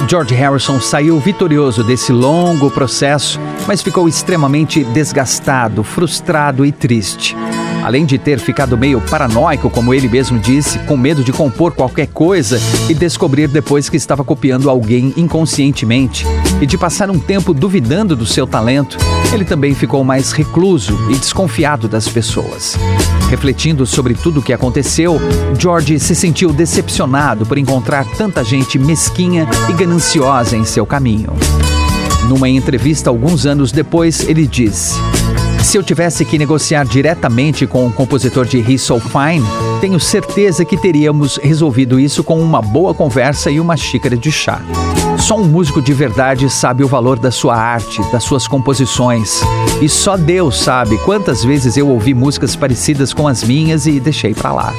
George 0.07 0.35
Harrison 0.35 0.79
saiu 0.79 1.19
vitorioso 1.19 1.83
desse 1.83 2.11
longo 2.11 2.69
processo, 2.69 3.39
mas 3.67 3.81
ficou 3.81 4.07
extremamente 4.07 4.83
desgastado, 4.83 5.83
frustrado 5.83 6.65
e 6.65 6.71
triste. 6.71 7.35
Além 7.83 8.05
de 8.05 8.17
ter 8.17 8.39
ficado 8.39 8.77
meio 8.77 9.01
paranoico, 9.01 9.69
como 9.69 9.93
ele 9.93 10.07
mesmo 10.07 10.39
disse, 10.39 10.79
com 10.79 10.95
medo 10.95 11.23
de 11.23 11.33
compor 11.33 11.73
qualquer 11.73 12.07
coisa 12.07 12.59
e 12.89 12.93
descobrir 12.93 13.47
depois 13.47 13.89
que 13.89 13.97
estava 13.97 14.23
copiando 14.23 14.69
alguém 14.69 15.13
inconscientemente, 15.17 16.25
e 16.61 16.65
de 16.65 16.77
passar 16.77 17.09
um 17.09 17.19
tempo 17.19 17.53
duvidando 17.53 18.15
do 18.15 18.25
seu 18.25 18.47
talento, 18.47 18.97
ele 19.31 19.45
também 19.45 19.73
ficou 19.73 20.03
mais 20.03 20.31
recluso 20.31 20.97
e 21.09 21.15
desconfiado 21.15 21.88
das 21.88 22.07
pessoas. 22.07 22.77
Refletindo 23.29 23.86
sobre 23.86 24.13
tudo 24.13 24.39
o 24.39 24.43
que 24.43 24.53
aconteceu, 24.53 25.19
George 25.57 25.99
se 25.99 26.15
sentiu 26.15 26.51
decepcionado 26.51 27.45
por 27.45 27.57
encontrar 27.57 28.05
tanta 28.17 28.43
gente 28.43 28.77
mesquinha 28.77 29.47
e 29.69 29.73
gananciosa 29.73 30.57
em 30.57 30.65
seu 30.65 30.86
caminho. 30.86 31.33
Numa 32.27 32.49
entrevista 32.49 33.09
alguns 33.09 33.45
anos 33.45 33.71
depois, 33.71 34.27
ele 34.27 34.47
disse: 34.47 34.95
se 35.63 35.78
eu 35.78 35.84
tivesse 35.84 36.26
que 36.26 36.38
negociar 36.38 36.86
diretamente 36.86 37.65
com 37.65 37.88
o 37.88 37.91
compositor 37.91 38.45
de 38.45 38.60
He's 38.60 38.82
So 38.82 38.99
Fine, 38.99 39.45
tenho 39.80 39.99
certeza 39.99 40.65
que 40.65 40.76
teríamos 40.76 41.38
resolvido 41.38 41.99
isso 41.99 42.23
com 42.23 42.41
uma 42.41 42.62
boa 42.62 42.93
conversa 42.93 43.49
e 43.49 43.60
uma 43.60 43.78
xícara 43.78 44.17
de 44.17 44.32
chá. 44.32 44.62
Só 45.17 45.38
um 45.38 45.45
músico 45.45 45.82
de 45.82 45.93
verdade 45.93 46.49
sabe 46.49 46.84
o 46.84 46.88
valor 46.88 47.17
da 47.17 47.32
sua 47.32 47.56
arte, 47.56 48.02
das 48.12 48.23
suas 48.23 48.47
composições. 48.47 49.41
E 49.82 49.88
só 49.88 50.17
Deus 50.17 50.60
sabe 50.60 50.97
quantas 50.99 51.43
vezes 51.43 51.78
eu 51.78 51.88
ouvi 51.88 52.13
músicas 52.13 52.56
parecidas 52.56 53.13
com 53.13 53.28
as 53.28 53.43
minhas 53.43 53.88
e 53.88 53.99
deixei 53.99 54.34
para 54.34 54.52
lá. 54.52 54.73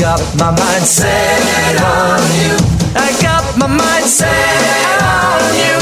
Got 0.00 0.20
my 0.36 0.50
mind 0.50 0.86
set 0.86 1.76
on 1.82 2.20
you. 2.40 2.56
I 2.94 3.12
got 3.22 3.56
my 3.56 3.66
mind 3.66 4.06
set 4.06 4.26
on 5.02 5.54
you. 5.56 5.78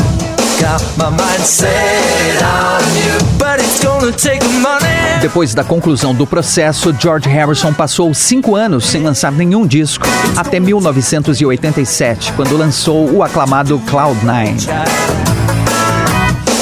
Got 0.61 0.83
my 0.97 1.11
mind 1.11 1.45
set 1.45 2.43
on 2.43 2.81
you. 2.97 3.39
But 3.39 3.61
it's 3.61 3.85
gonna 3.85 4.13
take 4.13 4.43
money. 4.61 5.21
Depois 5.21 5.55
da 5.55 5.63
conclusão 5.63 6.15
do 6.15 6.27
processo, 6.27 6.95
George 6.99 7.29
Harrison 7.29 7.73
passou 7.73 8.13
cinco 8.15 8.55
anos 8.55 8.87
sem 8.87 9.03
lançar 9.03 9.33
nenhum 9.33 9.67
disco, 9.67 10.07
até 10.37 10.61
1987, 10.61 12.33
quando 12.33 12.57
lançou 12.57 13.11
o 13.11 13.23
aclamado 13.23 13.79
Cloud 13.87 14.19
Nine. 14.25 14.57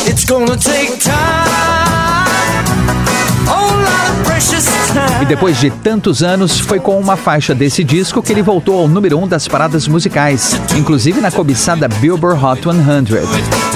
It's 0.07 0.25
gonna 0.25 0.57
take 0.57 0.99
time. 0.99 1.44
E 5.21 5.25
depois 5.27 5.59
de 5.59 5.71
tantos 5.71 6.23
anos, 6.23 6.59
foi 6.59 6.79
com 6.79 6.99
uma 6.99 7.17
faixa 7.17 7.55
desse 7.55 7.83
disco 7.83 8.23
que 8.23 8.33
ele 8.33 8.43
voltou 8.43 8.79
ao 8.81 8.89
número 8.89 9.19
1 9.19 9.23
um 9.23 9.29
das 9.29 9.49
paradas 9.49 9.89
musicais, 9.89 10.61
inclusive 10.77 11.21
na 11.21 11.31
cobiçada 11.31 11.89
Billboard 11.89 12.45
Hot 12.45 12.63
100. 12.63 12.75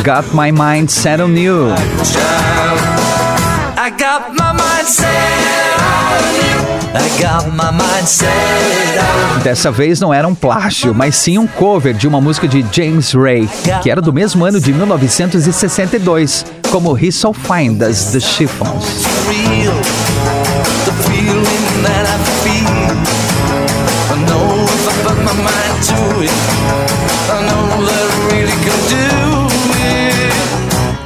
Got 0.05 0.35
My 0.35 0.53
Mind 0.53 0.91
Set 0.91 1.21
on 1.21 1.37
You. 1.37 1.69
I 3.77 3.91
got 3.91 4.33
my 4.33 4.53
mind 4.53 4.89
set 4.89 5.07
on 5.79 6.35
you. 6.35 6.59
Dessa 9.43 9.71
vez 9.71 10.01
não 10.01 10.13
era 10.13 10.27
um 10.27 10.35
plágio, 10.35 10.95
mas 10.95 11.17
sim 11.17 11.39
um 11.39 11.47
cover 11.47 11.95
de 11.95 12.09
uma 12.09 12.21
música 12.21 12.49
de 12.49 12.65
James 12.73 13.13
Ray, 13.13 13.49
que 13.83 13.91
era 13.91 14.01
do 14.01 14.13
mesmo 14.13 14.45
ano 14.45 14.61
de 14.61 14.73
1962, 14.73 16.47
como 16.71 16.99
He's 16.99 17.15
So 17.15 17.33
Fine 17.33 17.77
das 17.77 18.13
The 18.13 18.21
Chiffons. 18.21 19.05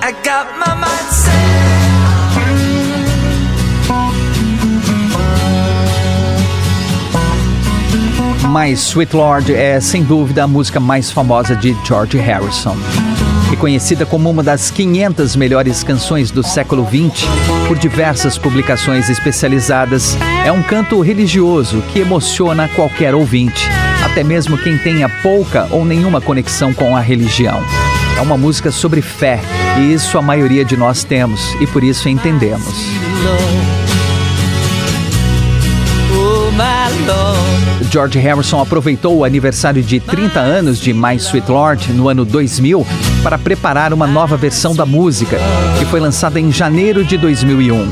I 0.03 0.13
got 0.25 0.47
my 0.59 0.75
mind 0.75 1.03
My 8.53 8.77
Sweet 8.77 9.17
Lord 9.17 9.53
é, 9.55 9.81
sem 9.81 10.05
dúvida, 10.05 10.45
a 10.45 10.47
música 10.47 10.79
mais 10.79 11.11
famosa 11.11 11.57
de 11.57 11.75
George 11.85 12.19
Harrison. 12.19 12.77
Reconhecida 13.53 14.07
como 14.07 14.31
uma 14.31 14.43
das 14.43 14.71
500 14.71 15.37
melhores 15.37 15.85
canções 15.85 16.31
do 16.31 16.43
século 16.43 16.87
XX 16.87 17.29
por 17.69 17.79
diversas 17.79 18.38
publicações 18.38 19.11
especializadas, 19.11 20.17
é 20.43 20.51
um 20.51 20.62
canto 20.62 20.99
religioso 21.03 21.83
que 21.93 21.99
emociona 21.99 22.67
qualquer 22.69 23.14
ouvinte, 23.14 23.68
até 24.03 24.24
mesmo 24.24 24.57
quem 24.57 24.79
tenha 24.79 25.07
pouca 25.07 25.68
ou 25.70 25.85
nenhuma 25.85 26.18
conexão 26.18 26.72
com 26.72 26.97
a 26.97 27.01
religião. 27.01 27.62
É 28.16 28.22
uma 28.22 28.39
música 28.39 28.70
sobre 28.70 29.03
fé, 29.03 29.39
e 29.79 29.93
isso 29.93 30.16
a 30.16 30.22
maioria 30.22 30.64
de 30.64 30.74
nós 30.74 31.05
temos, 31.05 31.55
e 31.61 31.66
por 31.66 31.85
isso 31.85 32.09
entendemos. 32.09 32.87
George 37.91 38.18
Harrison 38.18 38.62
aproveitou 38.62 39.18
o 39.18 39.24
aniversário 39.24 39.83
de 39.83 40.01
30 40.01 40.41
anos 40.41 40.81
de 40.81 40.95
My 40.95 41.16
Sweet 41.16 41.51
Lord 41.51 41.93
no 41.93 42.09
ano 42.09 42.24
2000 42.24 42.87
para 43.23 43.39
preparar 43.39 43.93
uma 43.93 44.07
nova 44.07 44.37
versão 44.37 44.75
da 44.75 44.85
música, 44.85 45.39
que 45.79 45.85
foi 45.85 46.01
lançada 46.01 46.41
em 46.41 46.51
janeiro 46.51 47.05
de 47.05 47.16
2001. 47.16 47.89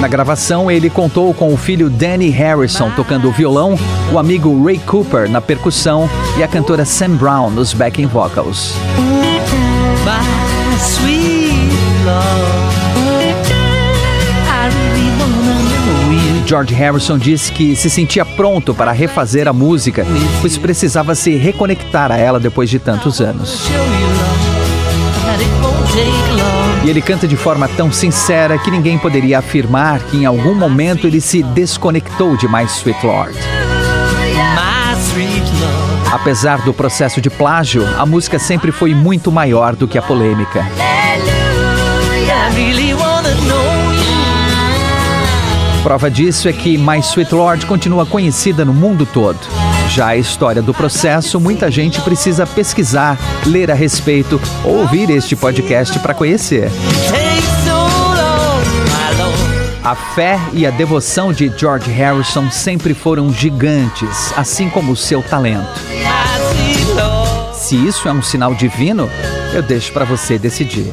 Na 0.00 0.08
gravação, 0.08 0.70
ele 0.70 0.90
contou 0.90 1.32
com 1.32 1.52
o 1.52 1.56
filho 1.56 1.88
Danny 1.88 2.28
Harrison 2.28 2.90
tocando 2.90 3.28
o 3.28 3.32
violão, 3.32 3.78
o 4.12 4.18
amigo 4.18 4.64
Ray 4.64 4.78
Cooper 4.78 5.30
na 5.30 5.40
percussão 5.40 6.10
e 6.36 6.42
a 6.42 6.48
cantora 6.48 6.84
Sam 6.84 7.10
Brown 7.10 7.50
nos 7.50 7.72
backing 7.72 8.06
vocals. 8.06 8.74
George 16.52 16.74
Harrison 16.74 17.16
disse 17.16 17.50
que 17.50 17.74
se 17.74 17.88
sentia 17.88 18.26
pronto 18.26 18.74
para 18.74 18.92
refazer 18.92 19.48
a 19.48 19.54
música, 19.54 20.04
pois 20.42 20.58
precisava 20.58 21.14
se 21.14 21.34
reconectar 21.34 22.12
a 22.12 22.18
ela 22.18 22.38
depois 22.38 22.68
de 22.68 22.78
tantos 22.78 23.22
anos. 23.22 23.70
E 26.84 26.90
ele 26.90 27.00
canta 27.00 27.26
de 27.26 27.36
forma 27.36 27.66
tão 27.68 27.90
sincera 27.90 28.58
que 28.58 28.70
ninguém 28.70 28.98
poderia 28.98 29.38
afirmar 29.38 30.00
que 30.00 30.18
em 30.18 30.26
algum 30.26 30.54
momento 30.54 31.06
ele 31.06 31.22
se 31.22 31.42
desconectou 31.42 32.36
de 32.36 32.46
My 32.46 32.64
Sweet 32.64 33.06
Lord. 33.06 33.38
Apesar 36.12 36.58
do 36.58 36.74
processo 36.74 37.18
de 37.18 37.30
plágio, 37.30 37.82
a 37.98 38.04
música 38.04 38.38
sempre 38.38 38.70
foi 38.70 38.94
muito 38.94 39.32
maior 39.32 39.74
do 39.74 39.88
que 39.88 39.96
a 39.96 40.02
polêmica. 40.02 40.66
Prova 45.82 46.08
disso 46.08 46.48
é 46.48 46.52
que 46.52 46.78
My 46.78 47.00
Sweet 47.00 47.34
Lord 47.34 47.66
continua 47.66 48.06
conhecida 48.06 48.64
no 48.64 48.72
mundo 48.72 49.04
todo. 49.04 49.38
Já 49.88 50.08
a 50.08 50.16
história 50.16 50.62
do 50.62 50.72
processo, 50.72 51.40
muita 51.40 51.70
gente 51.72 52.00
precisa 52.02 52.46
pesquisar, 52.46 53.18
ler 53.44 53.68
a 53.68 53.74
respeito 53.74 54.40
ou 54.64 54.78
ouvir 54.78 55.10
este 55.10 55.34
podcast 55.34 55.98
para 55.98 56.14
conhecer. 56.14 56.70
A 59.82 59.96
fé 59.96 60.38
e 60.52 60.64
a 60.64 60.70
devoção 60.70 61.32
de 61.32 61.52
George 61.58 61.90
Harrison 61.90 62.48
sempre 62.48 62.94
foram 62.94 63.32
gigantes, 63.32 64.32
assim 64.36 64.70
como 64.70 64.92
o 64.92 64.96
seu 64.96 65.20
talento. 65.20 65.80
Se 67.52 67.74
isso 67.74 68.06
é 68.06 68.12
um 68.12 68.22
sinal 68.22 68.54
divino, 68.54 69.10
eu 69.52 69.62
deixo 69.62 69.92
para 69.92 70.04
você 70.04 70.38
decidir. 70.38 70.92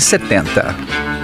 70. 0.00 1.15